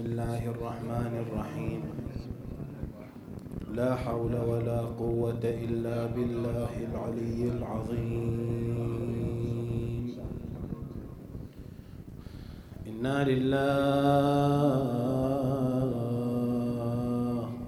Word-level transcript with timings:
الله 0.00 0.42
الرحمن 0.50 1.12
الرحيم 1.24 1.80
لا 3.74 3.94
حول 3.96 4.34
ولا 4.48 4.80
قوة 4.80 5.44
إلا 5.44 6.06
بالله 6.06 6.70
العلي 6.88 7.40
العظيم 7.56 8.80
إنا 12.88 13.24
لله 13.28 13.60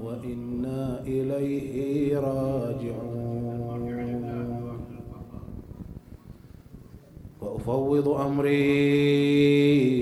وإنا 0.05 1.01
إليه 1.07 2.19
راجعون 2.19 3.83
وأفوض 7.41 8.09
أمري 8.09 10.02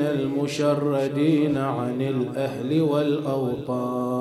المظلومين 0.00 0.38
المشردين 0.48 1.56
عن 1.58 2.00
الأهل 2.00 2.80
والأوطان. 2.80 4.18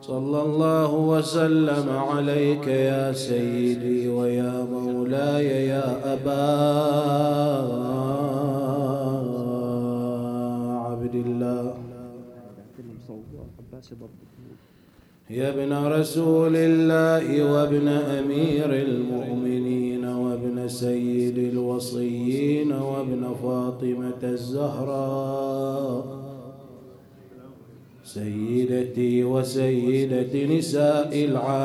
صلى 0.00 0.42
الله 0.42 0.94
وسلم 0.94 1.88
عليك 1.88 2.66
يا 2.66 3.12
سيدي 3.12 4.08
ويا 4.08 4.66
مولاي 4.72 5.68
يا 5.68 6.14
أبا 6.14 6.46
عبد 10.86 11.14
الله. 11.14 11.74
يا 15.30 15.48
ابن 15.54 15.72
رسول 15.72 16.56
الله 16.56 17.52
وابن 17.52 17.88
أمير 17.88 18.70
المؤمنين. 18.88 19.89
سيد 20.66 21.38
الوصيين 21.38 22.72
وابن 22.72 23.34
فاطمة 23.42 24.22
الزهراء. 24.22 26.04
سيدتي 28.04 29.24
وسيدة 29.24 30.56
نساء 30.58 31.24
العالمين. 31.24 31.60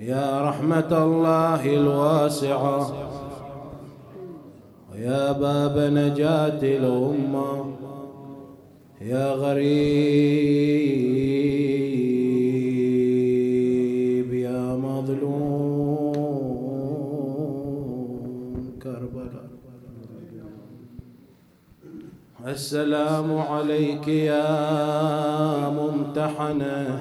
يا 0.00 0.48
رحمة 0.48 1.04
الله 1.04 1.74
الواسعة. 1.74 2.92
ويا 4.92 5.32
باب 5.32 5.78
نجاة 5.78 6.62
الأمة. 6.62 7.74
يا 9.00 9.32
غريب 9.32 10.82
السلام 22.52 23.38
عليك 23.38 24.08
يا 24.08 24.48
ممتحنه 25.68 27.00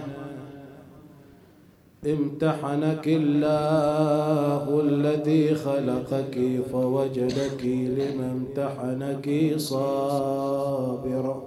امتحنك 2.06 3.08
الله 3.08 4.82
الذي 4.84 5.56
خلقك 5.56 6.62
فوجدك 6.72 7.66
لما 7.98 8.32
امتحنك 8.32 9.54
صابرا. 9.58 11.42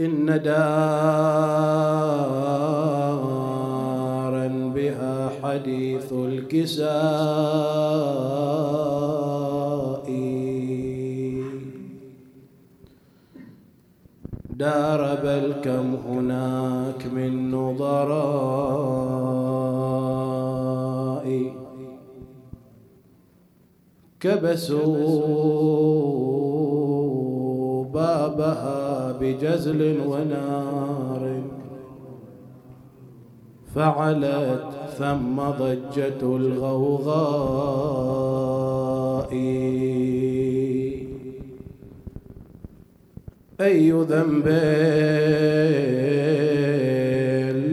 إن 0.00 0.26
دارا 0.42 0.62
بها 4.74 5.30
حديث 5.42 6.12
الكساء 6.12 6.92
دار 14.62 15.02
بل 15.22 15.52
كم 15.64 15.94
هناك 16.08 17.06
من 17.14 17.50
نظراء. 17.50 18.02
كبسوا 24.20 25.04
بابها 27.84 29.12
بجزل 29.20 30.00
ونار. 30.06 31.42
فعلت 33.74 34.64
ثم 34.98 35.36
ضجة 35.36 36.20
الغوغاء. 36.22 37.72
أي 43.62 43.90
ذنب 43.90 44.48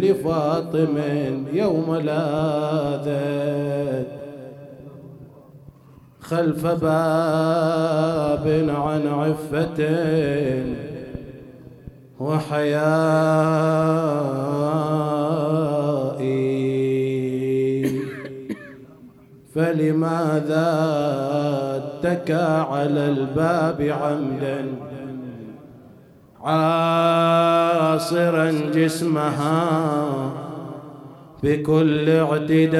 لفاطم 0.03 0.97
يوم 1.53 1.95
لاذت 1.95 4.07
خلف 6.19 6.67
باب 6.67 8.45
عن 8.69 9.07
عفة 9.07 9.79
وحياء. 12.19 12.89
فلماذا 19.55 20.69
اتكى 21.77 22.47
على 22.71 23.09
الباب 23.09 23.81
عمدا؟ 23.81 24.65
عاصرا 26.43 27.91
جسمها 28.51 29.69
بكل 31.43 32.09
اعتداء. 32.09 32.79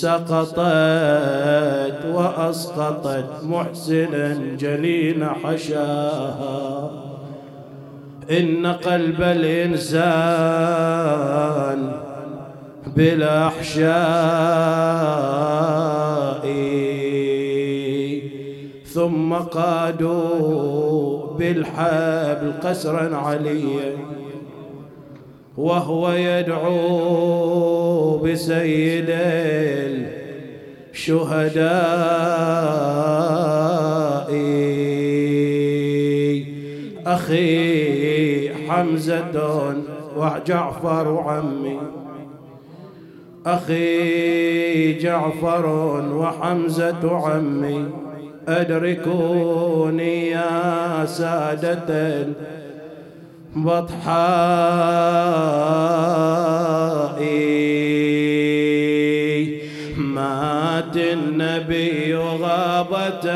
سقطت 0.06 0.60
وأسقطت 2.13 3.25
محسنا 3.44 4.38
جلين 4.60 5.25
حشاها 5.25 6.90
إن 8.31 8.68
قلب 8.68 9.22
الإنسان 9.22 9.96
بالأحشاء 12.96 13.96
ثم 18.86 19.34
قادوا 19.34 21.38
بالحبل 21.38 22.54
قسرا 22.63 23.18
عليا. 23.18 23.98
وهو 25.57 26.12
يدعو 26.12 27.46
بسيد 28.18 29.16
شهدائي 35.56 36.46
أخي 37.07 38.50
حمزة 38.54 39.74
وجعفر 40.18 41.07
وعمي 41.07 41.80
أخي 43.46 44.94
جعفر 44.94 45.66
وحمزة 46.16 47.28
عمي 47.28 47.86
أدركوني 48.48 50.30
يا 50.30 51.06
سادة 51.06 52.28
بطحائي 53.56 54.16
مات 59.98 60.98
النبي 60.98 62.16
غابة. 62.16 63.31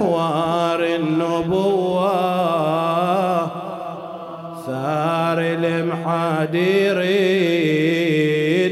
وار 0.00 0.84
النبوة. 0.84 2.08
ثار 4.66 5.38
المحادير 5.38 7.00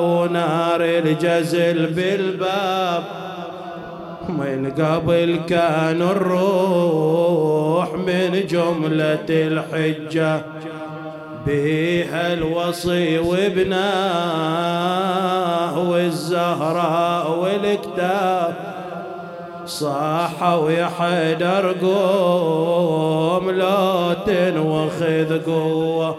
ونار 0.00 0.80
الجزل 0.80 1.86
بالباب. 1.86 3.02
من 4.28 4.70
قبل 4.70 5.40
كان 5.48 6.02
الروح 6.02 7.94
من 7.94 8.46
جملة 8.46 9.26
الحجة 9.30 10.42
بها 11.46 12.32
الوصي 12.32 13.18
وابناه 13.18 13.84
والزهراء 15.90 17.38
والكتاب. 17.38 18.73
صاحوا 19.66 20.70
يا 20.70 20.90
حيدر 20.98 21.74
قوم 21.82 23.50
لا 23.50 24.14
تنوخذ 24.26 25.44
قوة. 25.46 26.16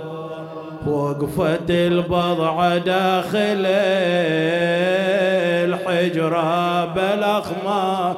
وقفت 0.88 1.70
البضعة 1.70 2.78
داخل 2.78 3.66
الحجرة 5.66 6.86
بالأخمار. 6.86 8.16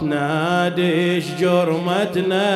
تناديش 0.00 1.24
جرمتنا 1.40 2.46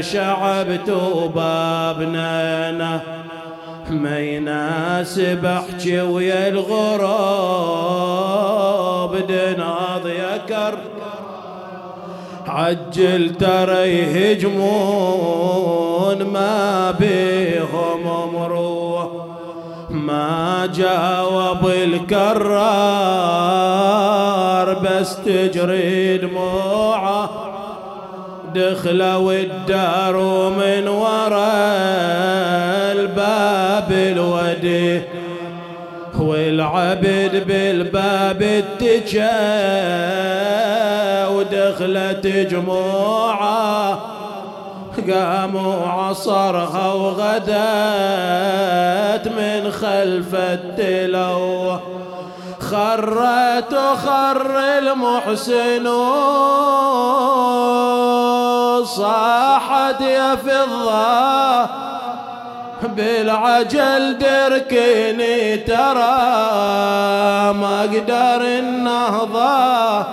شعبت 0.00 0.90
بابنا 1.34 3.00
ما 3.92 4.20
يناسب 4.20 5.44
احكي 5.44 6.00
ويا 6.00 6.48
الغراب 6.48 7.02
دناض 9.26 10.06
يكر 10.06 10.78
عجل 12.46 13.34
ترى 13.34 13.88
يهجمون 13.98 14.62
ما 16.22 16.90
بيهم 16.90 18.32
مروه 18.34 19.26
ما 19.90 20.68
جاوب 20.74 21.66
الكرار 21.66 22.62
بس 24.74 25.16
تجري 25.16 26.18
دموعه 26.18 27.30
دخلوا 28.54 29.32
الدار 29.32 30.16
ومن 30.16 30.88
وراء 30.88 32.51
والعبد 36.72 37.46
بالباب 37.46 38.42
اتجا 38.42 39.38
ودخلت 41.28 42.26
جموعه 42.26 43.98
قاموا 45.10 45.86
عصرها 45.86 46.92
وغدت 46.92 47.48
من 49.28 49.70
خلف 49.70 50.34
التلو 50.34 51.78
خرت 52.60 53.72
وخر 53.74 54.58
المحسنون 54.78 56.02
صاحت 58.84 60.00
يا 60.00 60.36
فضة. 60.36 61.91
بالعجل 62.82 64.18
دركني 64.18 65.56
ترى 65.56 66.12
ما 67.52 67.80
أقدر 67.80 68.42
النهضة. 68.44 70.06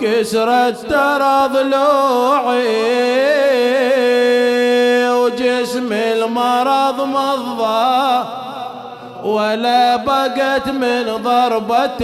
كسرت 0.00 0.76
ترى 0.90 1.48
ضلوعي 1.54 2.64
وجسم 5.08 5.92
المرض 5.92 7.00
مضى. 7.00 8.24
ولا 9.24 9.96
بقت 9.96 10.68
من 10.68 11.16
ضربة 11.22 12.00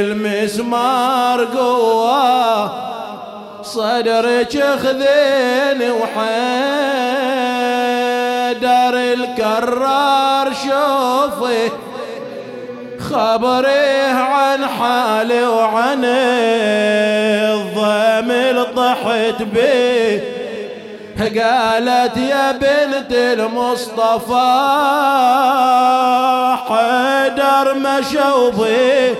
المسمار 0.00 1.44
قوة. 1.44 2.86
صدرك 3.62 4.64
خذيني 4.82 5.90
وحيدر 8.46 8.94
الكرار 8.94 10.52
شوفي 10.54 11.70
خبريه 13.00 14.12
عن 14.12 14.66
حالي 14.66 15.46
وعن 15.46 16.04
الضمل 17.54 18.66
طحت 18.76 19.42
بيه 19.42 20.36
قالت 21.18 22.16
يا 22.16 22.52
بنت 22.52 23.12
المصطفى 23.12 24.52
حيدر 26.68 27.74
مشوبي 27.74 29.14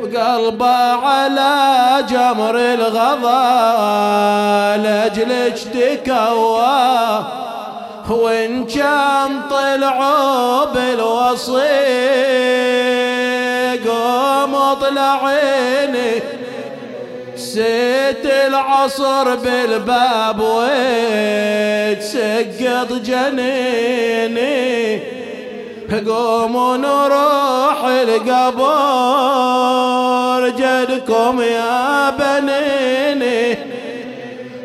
وقلبه 0.00 1.06
على 1.06 2.04
جمر 2.08 2.56
الغضا 2.56 3.36
لاجلك 4.76 5.58
تكوى 5.58 7.39
وان 8.10 8.66
كان 8.66 9.40
طلعوا 9.50 10.64
بالوصي 10.64 11.60
قوم 13.88 14.54
اطلع 14.54 15.26
عيني. 15.26 16.22
سيت 17.36 18.26
العصر 18.46 19.34
بالباب 19.34 20.40
وتسقط 22.00 22.92
جنيني. 22.92 24.70
قوموا 26.06 26.76
نروح 26.76 27.84
القبر 27.84 28.70
جدكم 30.48 31.40
يا 31.40 32.10
بنيني 32.10 32.79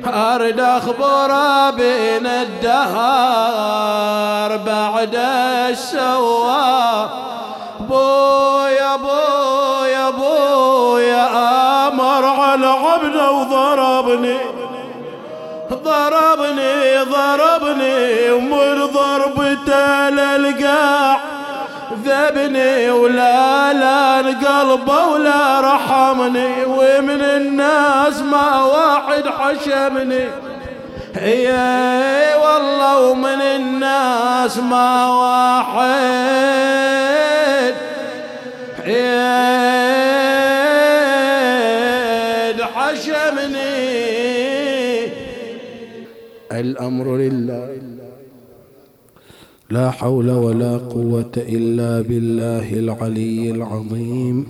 أرد 0.08 0.60
أخبر 0.60 1.32
بين 1.72 2.28
الدهر 2.28 3.78
بعد 4.58 5.16
السوا 5.70 7.06
بويا 7.80 8.96
بويا 8.96 10.10
بويا 10.10 11.28
أمر 11.88 12.26
على 12.26 12.68
عبده 12.68 13.32
وضربني 13.32 14.38
ضربني. 15.86 17.04
ضربني 17.04 18.32
ومن 18.32 18.86
ضربته 18.86 20.10
للقاع. 20.10 21.25
ذبني 22.16 22.90
ولا 22.90 23.74
لا 23.74 24.18
قلبه 24.46 25.08
ولا 25.08 25.62
رحمني 25.62 26.54
ومن 26.66 27.22
الناس 27.22 28.22
ما 28.22 28.64
واحد 28.64 29.24
حشمني. 29.28 30.26
اي 31.18 31.48
والله 32.44 33.00
ومن 33.10 33.42
الناس 33.42 34.58
ما 34.58 34.90
واحد 35.22 36.06
حشمني. 42.76 43.76
الأمر 46.52 47.06
لله. 47.18 48.05
لا 49.70 49.92
حول 49.92 50.30
ولا 50.30 50.78
قوة 50.78 51.32
إلا 51.38 52.02
بالله 52.02 52.74
العلي 52.74 53.52
العظيم. 53.52 54.46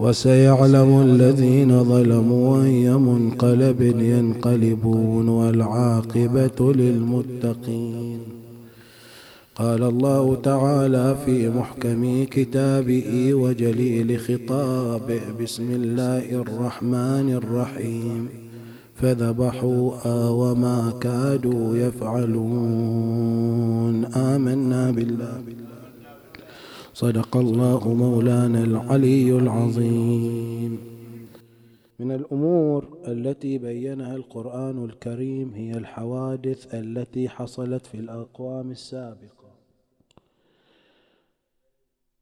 وسيعلم 0.00 1.02
الذين 1.02 1.84
ظلموا 1.84 2.64
أي 2.64 2.88
منقلب 2.90 3.80
ينقلبون 3.82 5.28
والعاقبة 5.28 6.72
للمتقين. 6.72 8.18
قال 9.54 9.82
الله 9.82 10.34
تعالى 10.34 11.16
في 11.24 11.48
محكم 11.48 12.24
كتابه 12.30 13.34
وجليل 13.34 14.18
خطابه 14.18 15.20
بسم 15.40 15.70
الله 15.70 16.32
الرحمن 16.32 17.32
الرحيم. 17.32 18.41
فذبحوا 19.02 20.06
وما 20.28 20.98
كادوا 21.00 21.76
يفعلون. 21.76 23.24
آمنا 24.04 24.90
بالله. 24.90 25.44
صدق 26.94 27.36
الله 27.36 27.94
مولانا 27.94 28.64
العلي 28.64 29.38
العظيم. 29.38 30.78
من 32.00 32.12
الأمور 32.12 32.98
التي 33.08 33.58
بينها 33.58 34.16
القرآن 34.16 34.84
الكريم 34.84 35.52
هي 35.54 35.72
الحوادث 35.72 36.74
التي 36.74 37.28
حصلت 37.28 37.86
في 37.86 37.94
الأقوام 37.94 38.70
السابقة. 38.70 39.50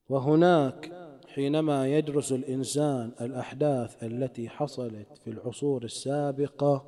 وهناك 0.08 1.09
حينما 1.34 1.88
يدرس 1.88 2.32
الإنسان 2.32 3.12
الأحداث 3.20 4.04
التي 4.04 4.48
حصلت 4.48 5.18
في 5.24 5.30
العصور 5.30 5.84
السابقة 5.84 6.84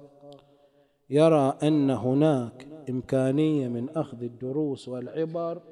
يرى 1.11 1.59
أن 1.63 1.91
هناك 1.91 2.67
إمكانية 2.91 3.69
من 3.69 3.91
أخذ 3.91 4.23
الدروس 4.23 4.89
والعبر 4.89 5.63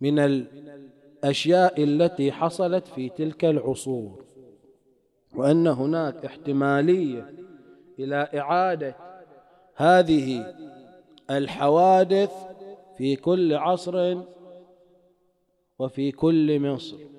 من 0.00 0.18
الأشياء 0.18 1.82
التي 1.82 2.32
حصلت 2.32 2.86
في 2.86 3.08
تلك 3.08 3.44
العصور 3.44 4.24
وأن 5.34 5.66
هناك 5.66 6.24
احتمالية 6.24 7.34
إلى 7.98 8.16
إعادة 8.16 8.96
هذه 9.74 10.54
الحوادث 11.30 12.32
في 12.96 13.16
كل 13.16 13.54
عصر 13.54 14.22
وفي 15.78 16.12
كل 16.12 16.60
مصر. 16.60 17.09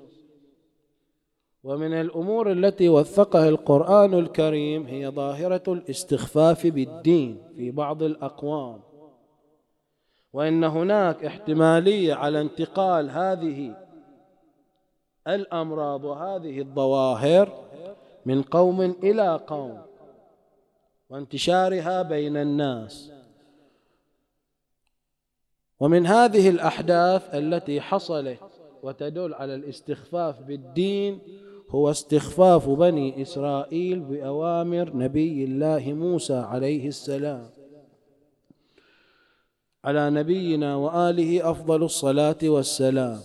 ومن 1.63 1.93
الأمور 1.93 2.51
التي 2.51 2.89
وثقها 2.89 3.49
القرآن 3.49 4.13
الكريم 4.13 4.85
هي 4.85 5.07
ظاهرة 5.07 5.63
الاستخفاف 5.67 6.67
بالدين 6.67 7.43
في 7.55 7.71
بعض 7.71 8.03
الأقوام. 8.03 8.81
وإن 10.33 10.63
هناك 10.63 11.25
احتمالية 11.25 12.13
على 12.13 12.41
انتقال 12.41 13.09
هذه 13.09 13.75
الأمراض 15.27 16.03
وهذه 16.03 16.59
الظواهر 16.59 17.63
من 18.25 18.41
قوم 18.41 18.81
إلى 18.81 19.39
قوم 19.47 19.81
وانتشارها 21.09 22.01
بين 22.01 22.37
الناس. 22.37 23.11
ومن 25.79 26.05
هذه 26.05 26.49
الأحداث 26.49 27.35
التي 27.35 27.81
حصلت 27.81 28.39
وتدل 28.83 29.33
على 29.33 29.55
الاستخفاف 29.55 30.41
بالدين 30.41 31.19
هو 31.71 31.91
استخفاف 31.91 32.69
بني 32.69 33.21
إسرائيل 33.21 33.99
بأوامر 33.99 34.97
نبي 34.97 35.43
الله 35.43 35.93
موسى 35.93 36.33
عليه 36.33 36.87
السلام. 36.87 37.49
على 39.85 40.09
نبينا 40.09 40.75
وآله 40.75 41.51
أفضل 41.51 41.83
الصلاة 41.83 42.37
والسلام. 42.43 43.19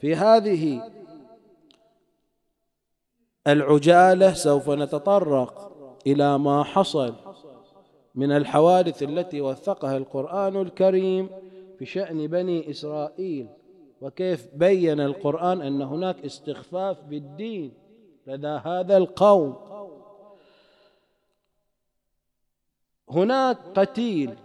في 0.00 0.14
هذه 0.14 0.90
العجالة 3.46 4.32
سوف 4.32 4.70
نتطرق 4.70 5.72
إلى 6.06 6.38
ما 6.38 6.62
حصل 6.62 7.14
من 8.14 8.32
الحوادث 8.32 9.02
التي 9.02 9.40
وثقها 9.40 9.96
القرآن 9.96 10.56
الكريم 10.56 11.28
بشان 11.80 12.26
بني 12.26 12.70
إسرائيل. 12.70 13.48
وكيف 14.00 14.54
بين 14.54 15.00
القرآن 15.00 15.60
أن 15.60 15.82
هناك 15.82 16.24
استخفاف 16.24 17.00
بالدين 17.00 17.74
لدى 18.26 18.46
هذا 18.46 18.96
القوم. 18.96 19.56
هناك 23.10 23.56
قتيل 23.56 24.38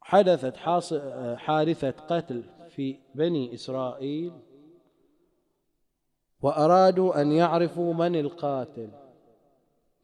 حدثت 0.00 0.56
حادثة 1.36 1.90
قتل 1.90 2.44
في 2.68 2.96
بني 3.14 3.54
إسرائيل 3.54 4.32
وأرادوا 6.42 7.20
أن 7.20 7.32
يعرفوا 7.32 7.94
من 7.94 8.16
القاتل. 8.16 8.90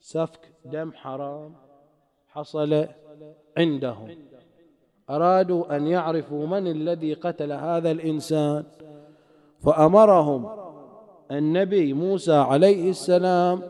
سفك 0.01 0.53
دم 0.65 0.93
حرام 0.93 1.57
حصل 2.29 2.89
عندهم. 3.57 4.17
أرادوا 5.11 5.77
أن 5.77 5.87
يعرفوا 5.87 6.47
من 6.47 6.67
الذي 6.67 7.15
قتل 7.15 7.53
هذا 7.53 7.91
الإنسان 7.91 8.65
فأمرهم 9.61 10.49
النبي 11.31 11.93
موسى 11.93 12.35
عليه 12.35 12.91
السلام 12.91 13.63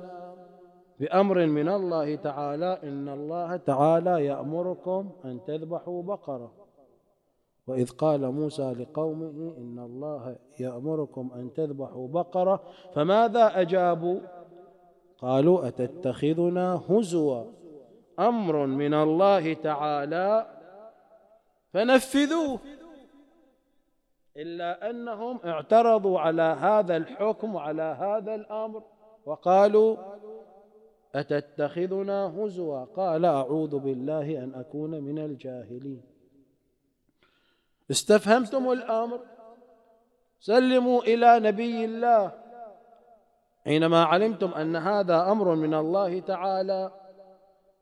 بأمر 1.00 1.46
من 1.46 1.68
الله 1.68 2.16
تعالى 2.16 2.78
إن 2.82 3.08
الله 3.08 3.56
تعالى 3.56 4.24
يأمركم 4.24 5.10
أن 5.24 5.40
تذبحوا 5.46 6.02
بقرة. 6.02 6.52
وإذ 7.66 7.90
قال 7.90 8.30
موسى 8.30 8.72
لقومه 8.72 9.54
إن 9.58 9.78
الله 9.78 10.36
يأمركم 10.60 11.30
أن 11.34 11.52
تذبحوا 11.52 12.08
بقرة 12.08 12.60
فماذا 12.94 13.60
أجابوا؟ 13.60 14.20
قالوا 15.18 15.68
أتتخذنا 15.68 16.82
هزوا 16.88 17.44
أمر 18.18 18.66
من 18.66 18.94
الله 18.94 19.52
تعالى 19.52 20.53
فنفذوه. 21.74 22.58
إلا 24.36 24.90
أنهم 24.90 25.40
اعترضوا 25.44 26.20
على 26.20 26.42
هذا 26.42 26.96
الحكم 26.96 27.54
وعلى 27.54 27.82
هذا 27.82 28.34
الأمر 28.34 28.82
وقالوا 29.26 29.96
أتتخذنا 31.14 32.26
هزوا؟ 32.26 32.84
قال 32.84 33.24
أعوذ 33.24 33.78
بالله 33.78 34.44
أن 34.44 34.54
أكون 34.54 34.90
من 34.90 35.18
الجاهلين. 35.18 36.02
استفهمتم 37.90 38.72
الأمر؟ 38.72 39.20
سلموا 40.40 41.02
إلى 41.02 41.40
نبي 41.40 41.84
الله. 41.84 42.32
حينما 43.64 44.04
علمتم 44.04 44.54
أن 44.54 44.76
هذا 44.76 45.32
أمر 45.32 45.54
من 45.54 45.74
الله 45.74 46.20
تعالى 46.20 47.03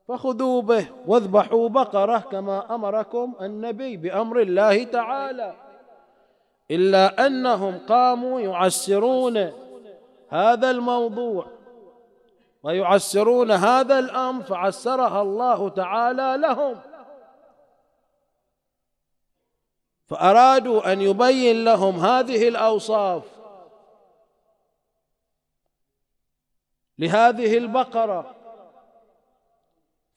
فخذوا 0.09 0.62
به 0.62 0.87
واذبحوا 1.06 1.68
بقرة 1.68 2.18
كما 2.18 2.75
أمركم 2.75 3.35
النبي 3.40 3.97
بأمر 3.97 4.40
الله 4.40 4.85
تعالى. 4.85 5.54
إلا 6.71 7.26
أنهم 7.26 7.78
قاموا 7.88 8.40
يعسرون 8.40 9.52
هذا 10.28 10.71
الموضوع 10.71 11.47
ويعسرون 12.62 13.50
هذا 13.50 13.99
الأمر 13.99 14.42
فعسرها 14.42 15.23
الله 15.23 15.68
تعالى 15.68 16.37
لهم. 16.40 16.80
فأرادوا 20.06 20.92
أن 20.92 21.00
يبين 21.00 21.64
لهم 21.64 21.97
هذه 21.97 22.49
الأوصاف 22.49 23.23
لهذه 26.99 27.59
البقرة. 27.59 28.41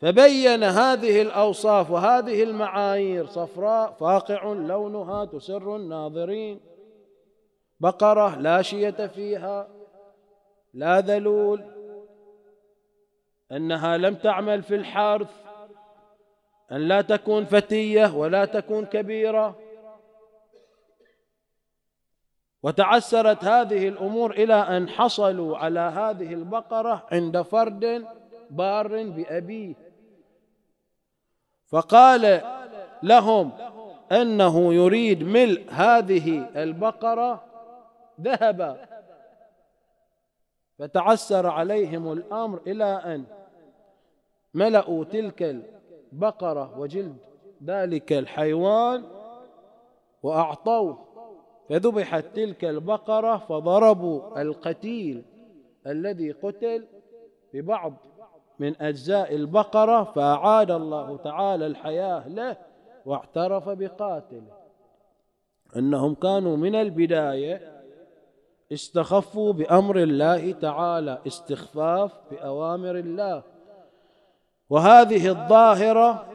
فبين 0.01 0.63
هذه 0.63 1.21
الأوصاف 1.21 1.91
وهذه 1.91 2.43
المعايير 2.43 3.25
صفراء 3.25 3.91
فاقع 3.91 4.43
لونها 4.43 5.25
تسر 5.25 5.75
الناظرين. 5.75 6.59
بقرة 7.79 8.39
لا 8.39 8.61
شية 8.61 9.07
فيها 9.07 9.67
لا 10.73 10.99
ذلول 10.99 11.63
أنها 13.51 13.97
لم 13.97 14.15
تعمل 14.15 14.63
في 14.63 14.75
الحرث 14.75 15.31
أن 16.71 16.77
لا 16.77 17.01
تكون 17.01 17.45
فتية 17.45 18.15
ولا 18.15 18.45
تكون 18.45 18.85
كبيرة. 18.85 19.59
وتعسرت 22.63 23.43
هذه 23.43 23.87
الأمور 23.87 24.31
إلى 24.31 24.53
أن 24.53 24.89
حصلوا 24.89 25.57
على 25.57 25.79
هذه 25.79 26.33
البقرة 26.33 27.07
عند 27.11 27.41
فرد 27.41 28.05
بار 28.49 29.03
بأبيه. 29.03 29.84
فقال 31.75 32.41
لهم 33.03 33.51
إنه 34.11 34.73
يريد 34.73 35.23
ملء 35.23 35.65
هذه 35.69 36.49
البقرة 36.63 37.43
ذهبا. 38.21 38.85
فتعسر 40.79 41.47
عليهم 41.47 42.11
الأمر 42.11 42.59
إلى 42.67 42.83
أن 42.85 43.23
ملأوا 44.53 45.03
تلك 45.03 45.63
البقرة 46.13 46.79
وجلد 46.79 47.17
ذلك 47.63 48.13
الحيوان 48.13 49.03
وأعطوه. 50.23 50.97
فذبحت 51.69 52.25
تلك 52.25 52.65
البقرة 52.65 53.37
فضربوا 53.37 54.41
القتيل 54.41 55.25
الذي 55.87 56.31
قتل 56.31 56.87
ببعض 57.53 57.93
من 58.59 58.81
أجزاء 58.81 59.35
البقرة 59.35 60.03
فأعاد 60.03 60.71
الله 60.71 61.17
تعالى 61.17 61.65
الحياة 61.67 62.27
له 62.27 62.57
واعترف 63.05 63.69
بقاتله. 63.69 64.53
أنهم 65.75 66.15
كانوا 66.15 66.57
من 66.57 66.75
البداية 66.75 67.81
استخفوا 68.71 69.53
بأمر 69.53 69.97
الله 69.97 70.51
تعالى 70.51 71.21
استخفاف 71.27 72.11
بأوامر 72.31 72.95
الله. 72.95 73.43
وهذه 74.69 75.27
الظاهرة 75.27 76.25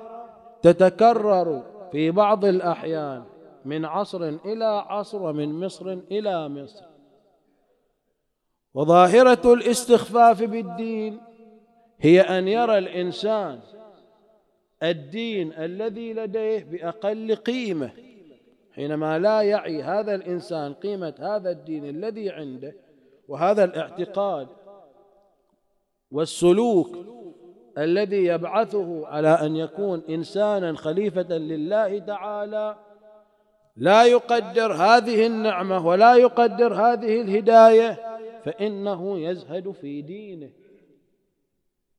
تتكرر 0.63 1.63
في 1.93 2.11
بعض 2.11 2.45
الأحيان 2.45 3.25
من 3.65 3.85
عصر 3.85 4.25
إلى 4.25 4.65
عصر 4.65 5.23
ومن 5.23 5.65
مصر 5.65 5.91
إلى 6.11 6.49
مصر. 6.49 6.85
وظاهرة 8.75 9.53
الاستخفاف 9.53 10.43
بالدين 10.43 11.30
هي 12.01 12.21
أن 12.21 12.49
يرى 12.49 12.79
الإنسان 12.79 13.61
الدين 14.83 15.53
الذي 15.53 16.13
لديه 16.13 16.65
بأقل 16.65 17.35
قيمة 17.35 17.91
حينما 18.75 19.19
لا 19.19 19.43
يعي 19.43 19.83
هذا 19.83 20.15
الإنسان 20.15 20.75
قيمة 20.75 21.15
هذا 21.19 21.51
الدين 21.51 21.89
الذي 21.89 22.31
عنده 22.31 22.75
وهذا 23.29 23.65
الاعتقاد 23.65 24.49
والسلوك 26.11 26.97
الذي 27.79 28.25
يبعثه 28.25 29.07
على 29.07 29.29
أن 29.29 29.57
يكون 29.57 30.03
إنسانا 30.09 30.77
خليفة 30.77 31.39
لله 31.39 31.99
تعالى 31.99 32.77
لا 33.77 34.05
يقدر 34.05 34.73
هذه 34.73 35.27
النعمة 35.27 35.87
ولا 35.87 36.15
يقدر 36.15 36.75
هذه 36.75 37.21
الهداية 37.21 37.99
فإنه 38.45 39.19
يزهد 39.19 39.71
في 39.71 40.03
دينه. 40.03 40.51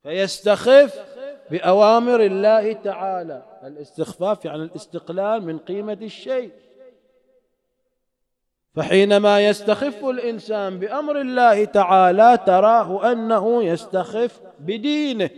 فيستخف 0.04 1.06
بأوامر 1.52 2.22
الله 2.22 2.74
تعالى. 2.74 3.44
الاستخفاف 3.64 4.46
يعني 4.46 4.64
الاستقلال 4.64 5.44
من 5.44 5.58
قيمة 5.58 5.98
الشيء. 6.02 6.52
فحينما 8.76 9.48
يستخف 9.48 10.06
الإنسان 10.06 10.80
بأمر 10.80 11.22
الله 11.22 11.66
تعالى 11.66 12.38
تراه 12.46 13.12
أنه 13.12 13.64
يستخف 13.64 14.42
بدينه 14.60 15.30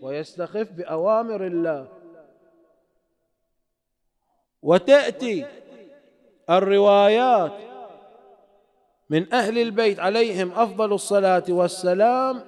ويستخف 0.00 0.72
بأوامر 0.72 1.46
الله. 1.46 1.88
وتأتي 4.62 5.46
الروايات 6.50 7.52
من 9.10 9.34
أهل 9.34 9.58
البيت 9.58 10.00
عليهم 10.00 10.52
أفضل 10.52 10.92
الصلاة 10.92 11.44
والسلام 11.48 12.42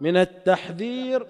من 0.00 0.16
التحذير 0.16 1.26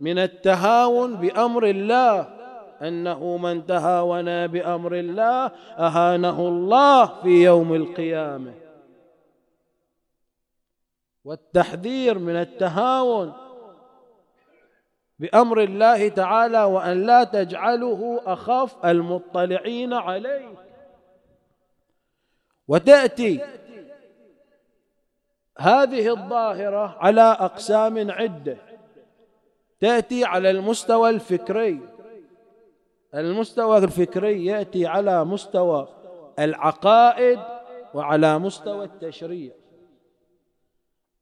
من 0.00 0.18
التهاون 0.18 1.16
بأمر 1.16 1.66
الله 1.66 2.36
أنه 2.82 3.36
من 3.36 3.66
تهاون 3.66 4.46
بأمر 4.46 4.94
الله 4.94 5.46
أهانه 5.78 6.48
الله 6.48 7.22
في 7.22 7.44
يوم 7.44 7.74
القيامة. 7.74 8.54
والتحذير 11.24 12.18
من 12.18 12.36
التهاون 12.36 13.32
بأمر 15.18 15.60
الله 15.60 16.08
تعالى 16.08 16.64
وأن 16.64 17.06
لا 17.06 17.24
تجعله 17.24 18.20
أخف 18.26 18.84
المطلعين 18.84 19.92
عليه 19.92 20.54
وتأتي 22.68 23.40
هذه 25.56 26.10
الظاهرة 26.10 26.96
على 26.98 27.22
أقسام 27.22 28.10
عدة. 28.10 28.56
تأتي 29.80 30.24
على 30.24 30.50
المستوى 30.50 31.10
الفكري. 31.10 31.80
المستوى 33.14 33.78
الفكري 33.78 34.46
يأتي 34.46 34.86
على 34.86 35.24
مستوى 35.24 35.88
العقائد 36.38 37.38
وعلى 37.94 38.38
مستوى 38.38 38.84
التشريع. 38.84 39.52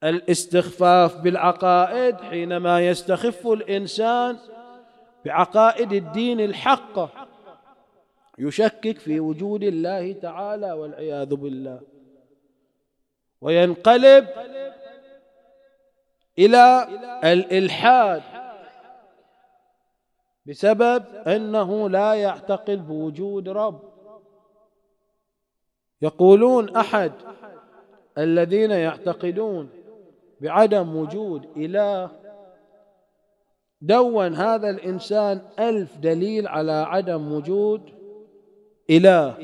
الاستخفاف 0.04 1.16
بالعقائد 1.16 2.16
حينما 2.20 2.86
يستخف 2.88 3.46
الإنسان 3.46 4.36
بعقائد 5.24 5.92
الدين 5.92 6.40
الحقة 6.40 7.10
يشكك 8.38 8.98
في 8.98 9.20
وجود 9.20 9.62
الله 9.62 10.12
تعالى 10.12 10.72
والعياذ 10.72 11.34
بالله. 11.34 11.93
وينقلب 13.44 14.26
إلى 16.38 16.88
الإلحاد 17.24 18.22
بسبب 20.46 21.04
أنه 21.26 21.88
لا 21.88 22.14
يعتقد 22.14 22.86
بوجود 22.86 23.48
رب. 23.48 23.80
يقولون 26.02 26.76
أحد 26.76 27.12
الذين 28.18 28.70
يعتقدون 28.70 29.70
بعدم 30.40 30.96
وجود 30.96 31.48
إله. 31.56 32.10
دون 33.80 34.34
هذا 34.34 34.70
الإنسان 34.70 35.42
ألف 35.58 35.96
دليل 35.96 36.48
على 36.48 36.72
عدم 36.72 37.32
وجود 37.32 37.90
إله. 38.90 39.34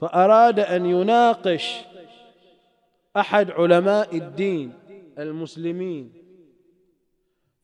فأراد 0.00 0.60
أن 0.60 0.86
يناقش 0.86 1.91
أحد 3.16 3.50
علماء 3.50 4.16
الدين 4.16 4.72
المسلمين. 5.18 6.12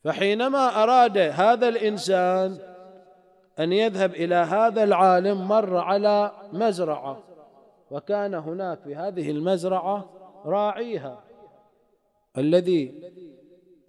فحينما 0.03 0.83
أراد 0.83 1.17
هذا 1.17 1.67
الإنسان 1.67 2.57
أن 3.59 3.73
يذهب 3.73 4.13
إلى 4.13 4.35
هذا 4.35 4.83
العالم 4.83 5.47
مر 5.47 5.77
على 5.77 6.31
مزرعة 6.53 7.23
وكان 7.91 8.33
هناك 8.33 8.81
في 8.81 8.95
هذه 8.95 9.31
المزرعة 9.31 10.09
راعيها 10.45 11.23
الذي 12.37 13.11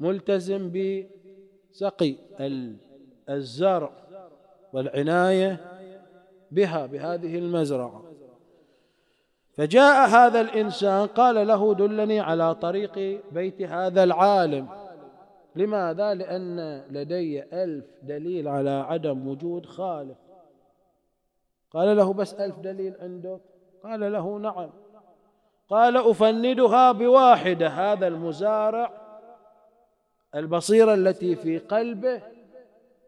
ملتزم 0.00 0.72
بسقي 0.72 2.16
الزرع 3.28 3.92
والعناية 4.72 5.60
بها 6.50 6.86
بهذه 6.86 7.38
المزرعة. 7.38 8.09
فجاء 9.60 10.08
هذا 10.08 10.40
الإنسان 10.40 11.06
قال 11.06 11.46
له 11.46 11.74
دلني 11.74 12.20
على 12.20 12.54
طريق 12.54 13.22
بيت 13.32 13.62
هذا 13.62 14.04
العالم. 14.04 14.68
لماذا؟ 15.56 16.14
لأن 16.14 16.82
لدي 16.90 17.42
ألف 17.42 17.84
دليل 18.02 18.48
على 18.48 18.70
عدم 18.70 19.28
وجود 19.28 19.66
خالق. 19.66 20.16
قال 21.70 21.96
له 21.96 22.12
بس 22.12 22.34
ألف 22.34 22.58
دليل 22.58 22.94
عندك؟ 23.00 23.40
قال 23.84 24.12
له 24.12 24.38
نعم. 24.38 24.70
قال 25.68 25.96
أفندها 25.96 26.92
بواحدة 26.92 27.68
هذا 27.68 28.06
المزارع 28.06 28.92
البصيرة 30.34 30.94
التي 30.94 31.36
في 31.36 31.58
قلبه 31.58 32.22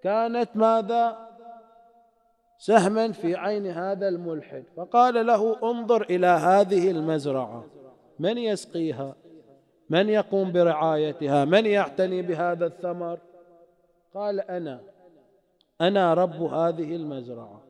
كانت 0.03 0.49
ماذا؟ 0.55 1.32
سهما 2.63 3.13
في 3.13 3.37
عين 3.37 3.67
هذا 3.67 4.09
الملحد. 4.09 4.65
فقال 4.77 5.27
له 5.27 5.71
انظر 5.71 6.03
إلى 6.03 6.27
هذه 6.27 6.91
المزرعة. 6.91 7.65
من 8.19 8.39
يسقيها؟ 8.39 9.15
من 9.91 10.09
يقوم 10.09 10.53
برعايتها؟ 10.53 11.45
من 11.45 11.67
يعتني 11.67 12.23
بهذا 12.23 12.67
الثمر؟ 12.67 13.19
قال 14.15 14.41
أنا. 14.41 14.81
أنا 15.81 16.15
رب 16.15 16.43
هذه 16.43 16.97
المزرعة. 16.97 17.63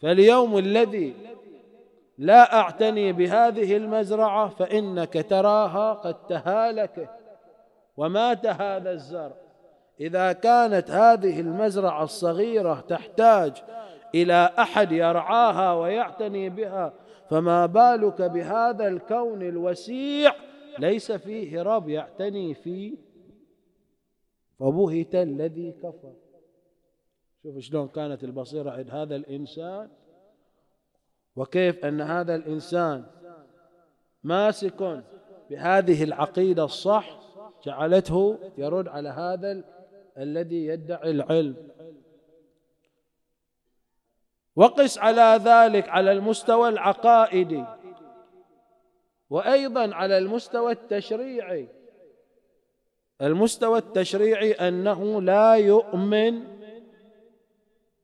فاليوم 0.00 0.58
الذي 0.58 1.14
لا 2.18 2.54
أعتني 2.54 3.12
بهذه 3.12 3.76
المزرعة 3.76 4.48
فإنك 4.48 5.26
تراها 5.30 5.92
قد 5.92 6.26
تهالكت 6.26 7.10
ومات 7.96 8.46
هذا 8.46 8.92
الزرع. 8.92 9.41
إذا 10.00 10.32
كانت 10.32 10.90
هذه 10.90 11.40
المزرعة 11.40 12.04
الصغيرة 12.04 12.80
تحتاج 12.80 13.62
إلى 14.14 14.50
أحد 14.58 14.92
يرعاها 14.92 15.74
ويعتني 15.74 16.48
بها 16.48 16.92
فما 17.30 17.66
بالك 17.66 18.22
بهذا 18.22 18.88
الكون 18.88 19.42
الوسيع 19.42 20.34
ليس 20.78 21.12
فيه 21.12 21.62
رب 21.62 21.88
يعتني 21.88 22.54
فيه؟ 22.54 22.96
فبهت 24.58 25.14
الذي 25.14 25.72
كفر. 25.72 26.12
شوف 27.42 27.58
شلون 27.58 27.88
كانت 27.88 28.24
البصيرة 28.24 28.70
عند 28.70 28.90
هذا 28.90 29.16
الإنسان 29.16 29.88
وكيف 31.36 31.84
أن 31.84 32.00
هذا 32.00 32.34
الإنسان 32.34 33.04
ماسك 34.24 35.04
بهذه 35.50 36.04
العقيدة 36.04 36.64
الصح 36.64 37.20
جعلته 37.64 38.38
يرد 38.58 38.88
على 38.88 39.08
هذا 39.08 39.64
الذي 40.18 40.66
يدعي 40.66 41.10
العلم. 41.10 41.68
وقس 44.56 44.98
على 44.98 45.40
ذلك 45.44 45.88
على 45.88 46.12
المستوى 46.12 46.68
العقائدي 46.68 47.64
وأيضا 49.30 49.94
على 49.94 50.18
المستوى 50.18 50.72
التشريعي. 50.72 51.68
المستوى 53.22 53.78
التشريعي 53.78 54.52
أنه 54.52 55.22
لا 55.22 55.54
يؤمن 55.54 56.44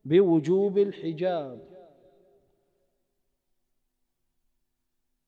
بوجوب 0.05 0.77
الحجاب. 0.77 1.69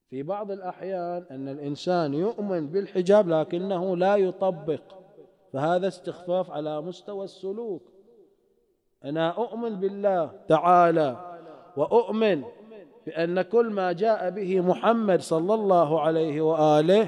في 0.09 0.23
بعض 0.23 0.51
الأحيان 0.51 1.25
أن 1.31 1.47
الإنسان 1.47 2.13
يؤمن 2.13 2.67
بالحجاب 2.67 3.29
لكنه 3.29 3.97
لا 3.97 4.15
يطبق. 4.15 5.00
فهذا 5.53 5.87
استخفاف 5.87 6.51
على 6.51 6.81
مستوى 6.81 7.23
السلوك. 7.23 7.81
أنا 9.05 9.29
أؤمن 9.29 9.75
بالله 9.75 10.31
تعالى 10.47 11.37
وأؤمن 11.77 12.43
بأن 13.05 13.41
كل 13.41 13.69
ما 13.69 13.91
جاء 13.91 14.29
به 14.29 14.61
محمد 14.61 15.21
صلى 15.21 15.53
الله 15.53 16.01
عليه 16.01 16.41
وآله 16.41 17.07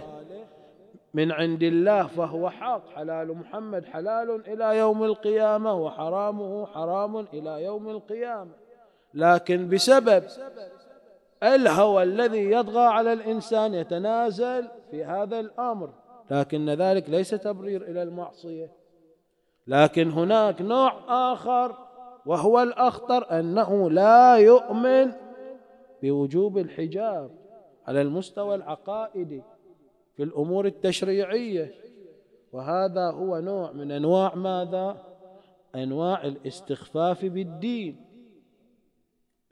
من 1.14 1.32
عند 1.32 1.64
الله 1.64 2.08
فهو 2.08 2.50
حق. 2.50 2.90
حلال 2.96 3.38
محمد 3.38 3.86
حلال 3.86 4.48
إلى 4.48 4.78
يوم 4.78 5.04
القيامة 5.04 5.74
وحرامه 5.74 6.66
حرام 6.66 7.18
إلى 7.34 7.64
يوم 7.64 7.90
القيامة. 7.90 8.52
لكن 9.14 9.70
بسبب 9.70 10.24
الهوى 11.44 12.04
الذي 12.04 12.52
يطغى 12.52 12.86
على 12.86 13.14
الإنسان 13.14 13.74
يتنازل 13.74 14.68
في 14.92 15.06
هذا 15.06 15.40
الأمر. 15.40 15.90
لكن 16.32 16.70
ذلك 16.70 17.10
ليس 17.10 17.30
تبرير 17.30 17.82
إلى 17.82 18.04
المعصية. 18.04 18.72
لكن 19.68 20.12
هناك 20.12 20.62
نوع 20.62 20.94
آخر 21.34 21.78
وهو 22.26 22.62
الأخطر 22.62 23.40
أنه 23.40 23.92
لا 23.92 24.36
يؤمن 24.36 25.12
بوجوب 26.02 26.58
الحجاب 26.58 27.32
على 27.88 28.02
المستوى 28.02 28.56
العقائدي 28.56 29.44
في 30.16 30.24
الأمور 30.24 30.66
التشريعية. 30.66 31.74
وهذا 32.52 33.12
هو 33.12 33.40
نوع 33.40 33.72
من 33.72 33.92
أنواع 33.92 34.36
ماذا؟ 34.36 34.98
أنواع 35.76 36.24
الاستخفاف 36.24 37.26
بالدين. 37.26 38.13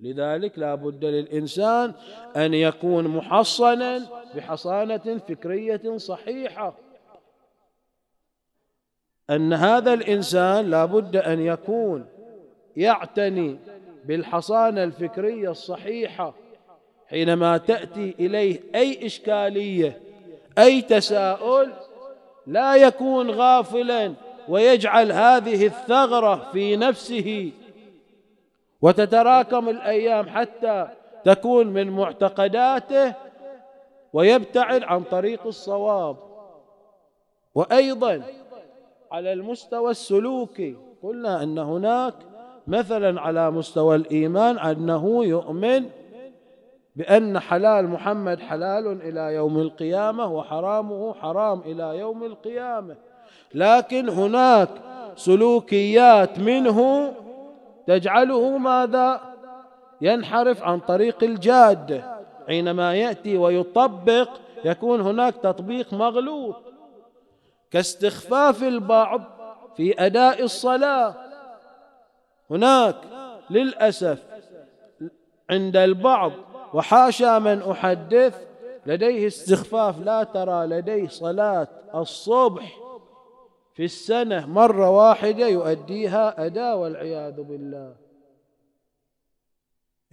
لذلك 0.01 0.59
لا 0.59 0.75
بد 0.75 1.05
للإنسان 1.05 1.93
أن 2.35 2.53
يكون 2.53 3.07
محصنا 3.07 4.01
بحصانة 4.35 5.19
فكرية 5.27 5.97
صحيحة. 5.97 6.73
أن 9.29 9.53
هذا 9.53 9.93
الإنسان 9.93 10.69
لا 10.69 10.85
بد 10.85 11.15
أن 11.15 11.39
يكون 11.39 12.05
يعتني 12.77 13.59
بالحصانة 14.05 14.83
الفكرية 14.83 15.51
الصحيحة 15.51 16.33
حينما 17.07 17.57
تأتي 17.57 18.15
إليه 18.19 18.59
أي 18.75 19.05
إشكالية 19.05 20.01
أي 20.57 20.81
تساؤل 20.81 21.73
لا 22.47 22.75
يكون 22.75 23.31
غافلا 23.31 24.13
ويجعل 24.49 25.11
هذه 25.11 25.65
الثغرة 25.65 26.49
في 26.53 26.75
نفسه. 26.75 27.51
وتتراكم 28.81 29.69
الأيام 29.69 30.29
حتى 30.29 30.87
تكون 31.23 31.67
من 31.67 31.89
معتقداته 31.89 33.13
ويبتعد 34.13 34.83
عن 34.83 35.03
طريق 35.03 35.47
الصواب. 35.47 36.17
وأيضا 37.55 38.21
على 39.11 39.33
المستوى 39.33 39.91
السلوكي 39.91 40.75
قلنا 41.03 41.43
أن 41.43 41.57
هناك 41.57 42.13
مثلا 42.67 43.21
على 43.21 43.51
مستوى 43.51 43.95
الإيمان 43.95 44.59
أنه 44.59 45.25
يؤمن 45.25 45.85
بأن 46.95 47.39
حلال 47.39 47.87
محمد 47.87 48.39
حلال 48.39 49.01
إلى 49.01 49.35
يوم 49.35 49.59
القيامة 49.59 50.25
وحرامه 50.25 51.13
حرام 51.13 51.59
إلى 51.59 51.97
يوم 51.99 52.23
القيامة. 52.23 52.95
لكن 53.53 54.09
هناك 54.09 54.69
سلوكيات 55.15 56.39
منه 56.39 57.13
تجعله 57.91 58.57
ماذا؟ 58.57 59.21
ينحرف 60.01 60.63
عن 60.63 60.79
طريق 60.79 61.23
الجاده 61.23 62.03
حينما 62.47 62.95
يأتي 62.95 63.37
ويطبق 63.37 64.29
يكون 64.65 65.01
هناك 65.01 65.35
تطبيق 65.35 65.93
مغلوط. 65.93 66.55
كاستخفاف 67.71 68.63
البعض 68.63 69.21
في 69.77 70.05
أداء 70.05 70.43
الصلاة. 70.43 71.15
هناك 72.49 72.95
للأسف 73.49 74.23
عند 75.49 75.77
البعض. 75.77 76.31
وحاشا 76.73 77.39
من 77.39 77.61
أحدث 77.71 78.41
لديه 78.85 79.27
استخفاف. 79.27 79.99
لا 79.99 80.23
ترى 80.23 80.65
لديه 80.65 81.07
صلاة 81.07 81.67
الصبح. 81.95 82.80
في 83.73 83.85
السنة 83.85 84.45
مرة 84.45 84.89
واحدة 84.89 85.47
يؤديها 85.47 86.45
أداء 86.45 86.77
والعياذ 86.77 87.41
بالله. 87.41 87.95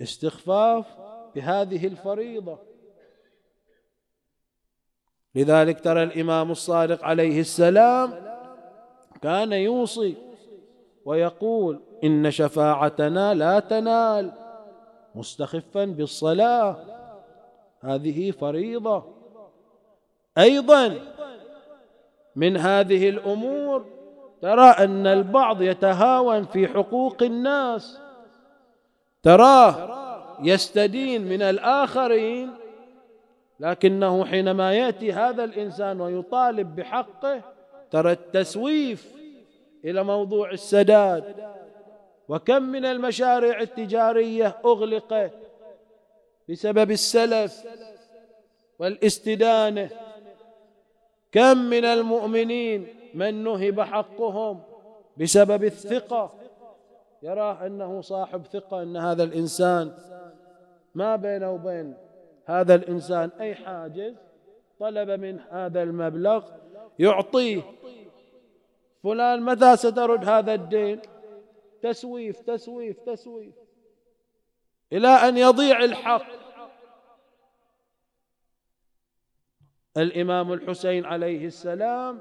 استخفاف 0.03 0.87
بهذه 1.35 1.87
الفريضة. 1.87 2.59
لذلك 5.35 5.81
ترى 5.81 6.03
الإمام 6.03 6.51
الصادق 6.51 7.05
عليه 7.05 7.41
السلام 7.41 8.29
كان 9.23 9.53
يوصي 9.53 10.17
ويقول 11.05 11.81
إن 12.05 12.31
شفاعتنا 12.31 13.35
لا 13.35 13.61
تنال 13.61 14.33
مستخفا 15.15 15.85
بالصلاة. 15.85 16.77
هذه 17.81 18.31
فريضة. 18.31 19.05
أيضا 20.39 20.99
من 22.39 22.57
هذه 22.57 23.09
الأمور 23.09 23.87
ترى 24.43 24.71
أن 24.71 25.07
البعض 25.07 25.63
يتهاون 25.63 26.45
في 26.45 26.69
حقوق 26.69 27.23
الناس. 27.23 27.99
تراه 29.23 30.39
يستدين 30.43 31.23
من 31.23 31.43
الآخرين 31.43 32.51
لكنه 33.61 34.25
حينما 34.25 34.73
يأتي 34.73 35.13
هذا 35.13 35.45
الإنسان 35.45 36.01
ويطالب 36.01 36.77
بحقه 36.77 37.43
ترى 37.91 38.13
التسويف 38.13 39.13
إلى 39.85 40.05
موضوع 40.05 40.51
السداد. 40.51 41.35
وكم 42.29 42.63
من 42.63 42.85
المشاريع 42.85 43.61
التجارية 43.61 44.57
أغلقت 44.65 45.33
بسبب 46.49 46.91
السلف 46.91 47.65
والاستدانة. 48.79 50.08
كم 51.33 51.59
من 51.59 51.85
المؤمنين 51.85 52.87
من 53.15 53.45
نهب 53.45 53.81
حقهم 53.81 54.63
بسبب 55.17 55.65
الثقة؟ 55.65 56.33
يرى 57.23 57.59
أنه 57.67 58.01
صاحب 58.01 58.47
ثقة 58.47 58.83
أن 58.83 58.97
هذا 58.97 59.23
الإنسان 59.23 59.93
ما 60.95 61.17
بينه 61.17 61.53
وبين 61.53 61.97
هذا 62.45 62.75
الإنسان 62.75 63.31
أي 63.41 63.55
حاجز 63.55 64.15
طلب 64.81 65.11
من 65.11 65.41
هذا 65.51 65.83
المبلغ 65.83 66.45
يعطيه. 66.99 67.63
فلان 69.03 69.43
متى 69.43 69.77
سترد 69.77 70.29
هذا 70.29 70.55
الدين؟ 70.55 71.01
تسويف 71.83 72.41
تسويف 72.41 73.01
تسويف. 73.01 73.55
إلى 74.93 75.09
أن 75.09 75.37
يضيع 75.39 75.85
الحق. 75.85 76.48
الإمام 79.99 80.53
الحسين 80.53 81.05
عليه 81.05 81.47
السلام 81.47 82.21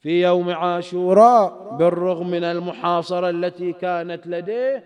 في 0.00 0.22
يوم 0.22 0.50
عاشوراء 0.50 1.76
بالرغم 1.76 2.30
من 2.30 2.44
المحاصرة 2.44 3.30
التي 3.30 3.72
كانت 3.72 4.26
لديه 4.26 4.84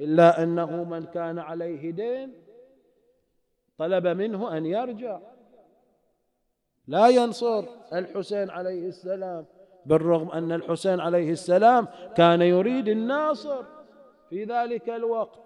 إلا 0.00 0.42
أنه 0.42 0.84
من 0.84 1.02
كان 1.02 1.38
عليه 1.38 1.90
دين 1.90 2.32
طلب 3.78 4.06
منه 4.06 4.56
أن 4.56 4.66
يرجع. 4.66 5.20
لا 6.86 7.08
ينصر 7.08 7.64
الحسين 7.92 8.50
عليه 8.50 8.86
السلام 8.86 9.46
بالرغم 9.86 10.30
أن 10.30 10.52
الحسين 10.52 11.00
عليه 11.00 11.30
السلام 11.30 11.88
كان 12.16 12.42
يريد 12.42 12.88
الناصر 12.88 13.64
في 14.30 14.44
ذلك 14.44 14.88
الوقت. 14.88 15.40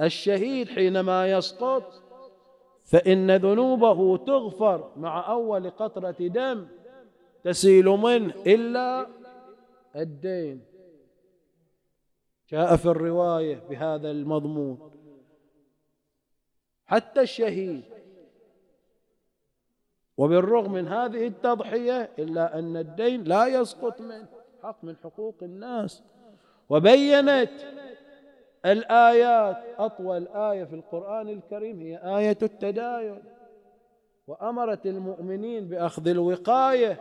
الشهيد 0.00 0.68
حينما 0.68 1.32
يسقط 1.32 2.05
فإن 2.86 3.36
ذنوبه 3.36 4.16
تغفر 4.16 4.92
مع 4.96 5.30
أول 5.30 5.70
قطرة 5.70 6.16
دم 6.20 6.66
تسيل 7.44 7.84
منه 7.84 8.34
إلا 8.46 9.06
الدين. 9.96 10.64
جاء 12.48 12.76
في 12.76 12.86
الرواية 12.86 13.62
بهذا 13.70 14.10
المضمون. 14.10 14.90
حتى 16.86 17.20
الشهيد. 17.20 17.82
وبالرغم 20.16 20.72
من 20.72 20.88
هذه 20.88 21.26
التضحية 21.26 22.10
إلا 22.18 22.58
أن 22.58 22.76
الدين 22.76 23.24
لا 23.24 23.46
يسقط 23.46 24.00
منه 24.00 24.28
حق 24.62 24.84
من 24.84 24.96
حقوق 24.96 25.34
الناس. 25.42 26.02
وبينت 26.68 27.50
الآيات 28.66 29.56
أطول 29.78 30.28
آية 30.28 30.64
في 30.64 30.74
القرآن 30.74 31.28
الكريم 31.28 31.80
هي 31.80 32.18
آية 32.18 32.38
التداين. 32.42 33.22
وأمرت 34.26 34.86
المؤمنين 34.86 35.68
بأخذ 35.68 36.08
الوقاية. 36.08 37.00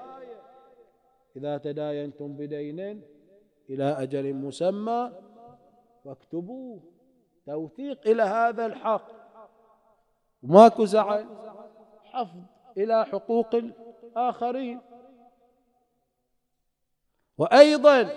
إذا 1.35 1.57
تداينتم 1.57 2.37
بدين 2.37 3.01
إلى 3.69 3.83
أجل 3.83 4.33
مسمى 4.33 5.11
فاكتبوه. 6.05 6.79
توثيق 7.45 8.07
إلى 8.07 8.23
هذا 8.23 8.65
الحق. 8.65 9.11
وماكو 10.43 10.85
زعل. 10.85 11.25
حفظ 12.03 12.39
إلى 12.77 13.05
حقوق 13.05 13.55
الآخرين. 13.55 14.81
وأيضا 17.37 18.09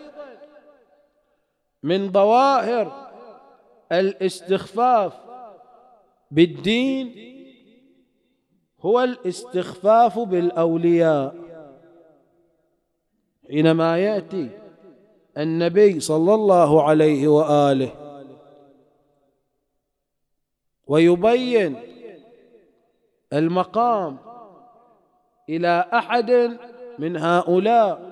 من 1.82 2.12
ظواهر 2.12 3.07
الاستخفاف 3.92 5.12
بالدين 6.30 7.28
هو 8.80 9.00
الاستخفاف 9.00 10.18
بالأولياء. 10.18 11.34
حينما 13.48 13.98
يأتي 13.98 14.50
النبي 15.38 16.00
صلى 16.00 16.34
الله 16.34 16.82
عليه 16.82 17.28
وآله 17.28 17.94
ويبين 20.86 21.76
المقام 23.32 24.18
إلى 25.48 25.88
أحد 25.92 26.58
من 26.98 27.16
هؤلاء 27.16 28.08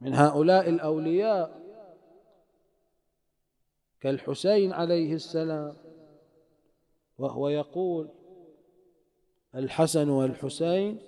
من 0.00 0.14
هؤلاء 0.14 0.68
الأولياء 0.68 1.61
كالحسين 4.02 4.72
عليه 4.72 5.14
السلام 5.14 5.74
وهو 7.18 7.48
يقول 7.48 8.08
الحسن 9.54 10.08
والحسين 10.08 10.98